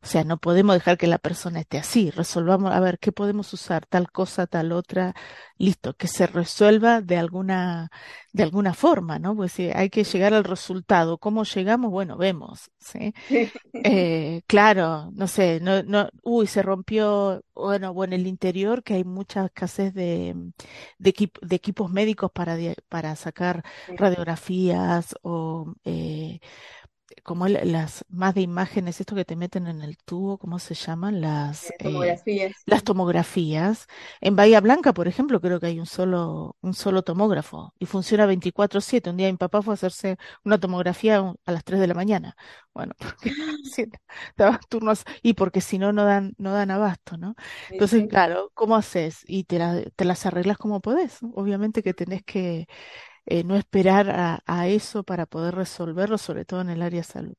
o 0.03 0.07
sea, 0.07 0.23
no 0.23 0.37
podemos 0.39 0.73
dejar 0.75 0.97
que 0.97 1.05
la 1.05 1.19
persona 1.19 1.59
esté 1.59 1.77
así. 1.77 2.09
Resolvamos, 2.09 2.71
a 2.73 2.79
ver, 2.79 2.97
¿qué 2.97 3.11
podemos 3.11 3.53
usar? 3.53 3.85
Tal 3.85 4.11
cosa, 4.11 4.47
tal 4.47 4.71
otra. 4.71 5.13
Listo, 5.59 5.95
que 5.95 6.07
se 6.07 6.25
resuelva 6.25 7.01
de 7.01 7.17
alguna, 7.17 7.91
de 8.33 8.41
alguna 8.41 8.73
forma, 8.73 9.19
¿no? 9.19 9.35
Pues 9.35 9.51
si 9.51 9.69
hay 9.69 9.91
que 9.91 10.03
llegar 10.03 10.33
al 10.33 10.43
resultado. 10.43 11.19
¿Cómo 11.19 11.43
llegamos? 11.43 11.91
Bueno, 11.91 12.17
vemos, 12.17 12.71
¿sí? 12.79 13.13
Eh, 13.83 14.41
claro, 14.47 15.09
no 15.13 15.27
sé, 15.27 15.59
no, 15.59 15.81
no, 15.83 16.09
uy, 16.23 16.45
se 16.45 16.61
rompió, 16.61 17.43
bueno, 17.55 17.93
bueno, 17.93 18.13
en 18.13 18.21
el 18.21 18.27
interior 18.27 18.83
que 18.83 18.95
hay 18.95 19.03
mucha 19.03 19.45
escasez 19.45 19.93
de, 19.93 20.35
de, 20.99 21.31
de 21.41 21.55
equipos 21.55 21.89
médicos 21.89 22.31
para, 22.31 22.55
para 22.89 23.15
sacar 23.15 23.63
radiografías 23.97 25.15
o, 25.23 25.73
eh, 25.83 26.39
como 27.23 27.47
las 27.47 28.05
más 28.09 28.35
de 28.35 28.41
imágenes, 28.41 28.99
esto 28.99 29.15
que 29.15 29.25
te 29.25 29.35
meten 29.35 29.67
en 29.67 29.81
el 29.81 29.97
tubo, 29.97 30.37
¿cómo 30.37 30.59
se 30.59 30.73
llaman? 30.73 31.21
Las 31.21 31.69
eh, 31.69 31.75
tomografías. 31.79 32.53
las 32.65 32.83
tomografías. 32.83 33.87
En 34.21 34.35
Bahía 34.35 34.61
Blanca, 34.61 34.93
por 34.93 35.07
ejemplo, 35.07 35.41
creo 35.41 35.59
que 35.59 35.67
hay 35.67 35.79
un 35.79 35.85
solo, 35.85 36.57
un 36.61 36.73
solo 36.73 37.03
tomógrafo 37.03 37.73
y 37.79 37.85
funciona 37.85 38.25
24/7. 38.25 39.09
Un 39.09 39.17
día 39.17 39.31
mi 39.31 39.37
papá 39.37 39.61
fue 39.61 39.73
a 39.73 39.75
hacerse 39.75 40.17
una 40.43 40.59
tomografía 40.59 41.19
a 41.45 41.51
las 41.51 41.63
3 41.63 41.79
de 41.79 41.87
la 41.87 41.93
mañana. 41.93 42.35
Bueno, 42.73 42.93
porque 42.99 43.31
turnos 44.69 45.03
y 45.21 45.33
porque 45.33 45.61
si 45.61 45.77
no, 45.77 45.91
no 45.93 46.05
dan, 46.05 46.33
no 46.37 46.53
dan 46.53 46.71
abasto, 46.71 47.17
¿no? 47.17 47.35
Entonces, 47.69 48.07
claro, 48.07 48.51
¿cómo 48.53 48.75
haces? 48.75 49.23
Y 49.27 49.43
te, 49.45 49.91
te 49.95 50.05
las 50.05 50.25
arreglas 50.25 50.57
como 50.57 50.81
podés. 50.81 51.19
Obviamente 51.33 51.83
que 51.83 51.93
tenés 51.93 52.23
que 52.23 52.67
eh, 53.25 53.43
no 53.43 53.55
esperar 53.55 54.41
a, 54.45 54.67
eso 54.67 55.03
para 55.03 55.25
poder 55.25 55.55
resolverlo, 55.55 56.17
sobre 56.17 56.45
todo 56.45 56.61
en 56.61 56.69
el 56.69 56.81
área 56.81 57.01
de 57.01 57.05
salud. 57.05 57.35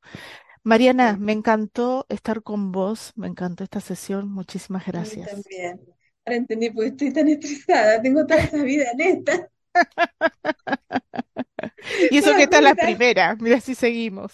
Mariana, 0.63 1.17
me 1.19 1.33
encantó 1.33 2.07
estar 2.09 2.43
con 2.43 2.71
vos, 2.71 3.13
me 3.17 3.27
encantó 3.27 3.65
esta 3.65 3.81
sesión, 3.81 4.29
muchísimas 4.31 4.87
gracias. 4.87 5.31
también. 5.31 5.81
Ahora 6.25 6.37
entendí 6.37 6.71
por 6.71 6.85
qué 6.85 6.91
estoy 6.91 7.13
tan 7.13 7.29
estresada, 7.29 8.01
tengo 8.01 8.25
toda 8.25 8.41
esa 8.41 8.63
vida 8.63 8.85
en 8.93 9.01
esta. 9.01 9.49
Y 12.11 12.19
eso 12.19 12.35
que 12.35 12.45
está 12.45 12.61
la 12.61 12.75
primera, 12.75 13.37
mira 13.41 13.61
si 13.61 13.75
seguimos. 13.75 14.33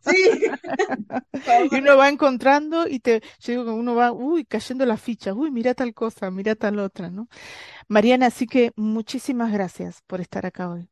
Sí. 0.00 0.42
Y 1.70 1.76
uno 1.76 1.96
va 1.96 2.08
encontrando 2.08 2.86
y 2.86 3.00
te, 3.00 3.20
yo 3.40 3.52
digo 3.52 3.64
que 3.64 3.70
uno 3.70 3.94
va, 3.94 4.12
uy, 4.12 4.44
cayendo 4.44 4.86
las 4.86 5.00
fichas, 5.00 5.34
uy, 5.34 5.50
mira 5.50 5.74
tal 5.74 5.92
cosa, 5.92 6.30
mira 6.30 6.54
tal 6.54 6.78
otra, 6.78 7.10
¿no? 7.10 7.28
Mariana, 7.88 8.26
así 8.26 8.46
que 8.46 8.72
muchísimas 8.76 9.52
gracias 9.52 10.02
por 10.06 10.20
estar 10.20 10.46
acá 10.46 10.70
hoy. 10.70 10.88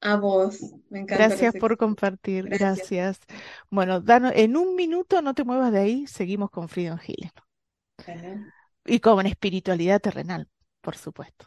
A 0.00 0.16
vos, 0.16 0.60
me 0.90 1.00
encanta. 1.00 1.26
Gracias 1.26 1.54
por 1.56 1.76
compartir, 1.76 2.48
gracias. 2.48 3.20
Bueno, 3.68 4.00
danos, 4.00 4.32
en 4.34 4.56
un 4.56 4.76
minuto 4.76 5.22
no 5.22 5.34
te 5.34 5.44
muevas 5.44 5.72
de 5.72 5.80
ahí, 5.80 6.06
seguimos 6.06 6.50
con 6.50 6.68
Freedom 6.68 6.98
Healing. 6.98 7.32
Y 8.86 9.00
con 9.00 9.26
espiritualidad 9.26 10.00
terrenal, 10.00 10.48
por 10.80 10.96
supuesto. 10.96 11.46